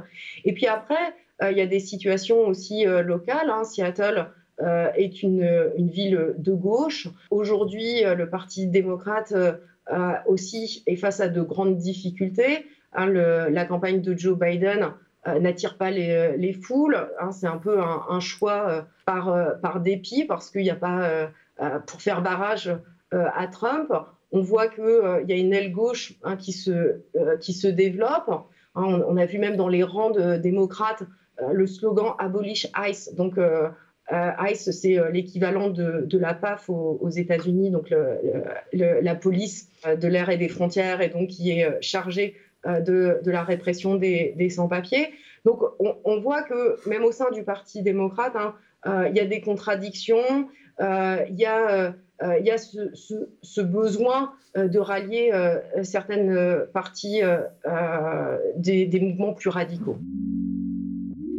Et 0.45 0.53
puis 0.53 0.67
après, 0.67 0.95
euh, 0.95 1.26
il 1.43 1.57
y 1.57 1.61
a 1.61 1.67
des 1.67 1.81
situations 1.81 2.47
aussi 2.47 2.87
euh, 2.87 3.03
locales. 3.03 3.51
Hein. 3.51 3.65
Seattle 3.65 4.27
est 4.97 5.23
une, 5.23 5.71
ville 5.77 6.35
de 6.39 6.53
gauche. 6.55 7.09
Aujourd'hui, 7.31 8.03
le 8.05 8.31
Parti 8.31 8.67
démocrate 8.67 9.35
aussi 10.25 10.83
est 10.87 10.97
face 10.97 11.21
à 11.21 11.29
de 11.29 11.43
grandes 11.43 11.77
difficultés. 11.77 12.65
Hein, 12.95 13.07
la 13.07 13.65
campagne 13.67 14.01
de 14.01 14.17
Joe 14.17 14.39
Biden 14.39 14.93
n'attire 15.27 15.77
pas 15.77 15.91
les, 15.91 16.55
foules. 16.55 16.97
Hein, 17.21 17.33
c'est 17.33 17.47
un 17.47 17.59
peu 17.59 17.81
un, 17.83 18.21
choix 18.21 18.87
par, 19.05 19.81
dépit 19.81 20.25
parce 20.25 20.51
qu'il 20.51 20.63
n'y 20.63 20.71
a 20.71 20.75
pas 20.75 21.29
pour 21.87 22.01
faire 22.01 22.23
barrage 22.23 22.75
à 23.11 23.47
Trump. 23.49 23.93
On 24.33 24.41
voit 24.41 24.69
qu'il 24.69 25.25
y 25.29 25.33
a 25.33 25.37
une 25.37 25.53
aile 25.53 25.71
gauche 25.71 26.15
qui 26.39 26.53
se 26.53 27.67
développe. 27.67 28.31
On, 28.77 29.17
a 29.17 29.25
vu 29.25 29.39
même 29.39 29.57
dans 29.57 29.69
les 29.69 29.83
rangs 29.83 30.11
de 30.11 30.37
démocrates 30.37 31.03
le 31.53 31.67
slogan 31.67 32.15
Abolish 32.19 32.67
ICE. 32.77 33.15
Donc, 33.15 33.39
euh, 34.13 34.31
ICE, 34.39 34.71
c'est 34.71 34.99
euh, 34.99 35.11
l'équivalent 35.11 35.69
de, 35.69 36.19
la 36.19 36.35
PAF 36.35 36.71
aux, 36.71 37.11
États-Unis, 37.11 37.71
donc 37.71 37.93
la 38.73 39.15
police 39.17 39.69
euh, 39.87 39.97
de 39.97 40.07
l'air 40.07 40.31
et 40.31 40.37
des 40.37 40.49
frontières, 40.49 41.01
et 41.01 41.09
donc 41.09 41.29
qui 41.29 41.51
est 41.51 41.81
chargée 41.81 42.37
de, 42.65 43.21
la 43.25 43.43
répression 43.43 43.97
des, 43.97 44.49
sans-papiers. 44.51 45.09
Donc 45.45 45.61
on, 45.79 46.21
voit 46.21 46.43
que 46.43 46.77
même 46.89 47.05
au 47.05 47.13
sein 47.13 47.31
du 47.31 47.45
Parti 47.45 47.83
démocrate, 47.83 48.35
hein, 48.35 48.55
il 49.09 49.17
y 49.17 49.21
a 49.21 49.25
des 49.25 49.41
contradictions, 49.41 50.49
il 50.81 51.37
y 51.37 51.45
a 51.47 51.95
ce, 52.59 53.61
besoin 53.61 54.33
de 54.57 54.79
rallier 54.81 55.31
certaines 55.85 56.67
parties 56.73 57.21
des 58.57 59.01
mouvements 59.01 59.33
plus 59.33 59.51
radicaux 59.51 59.99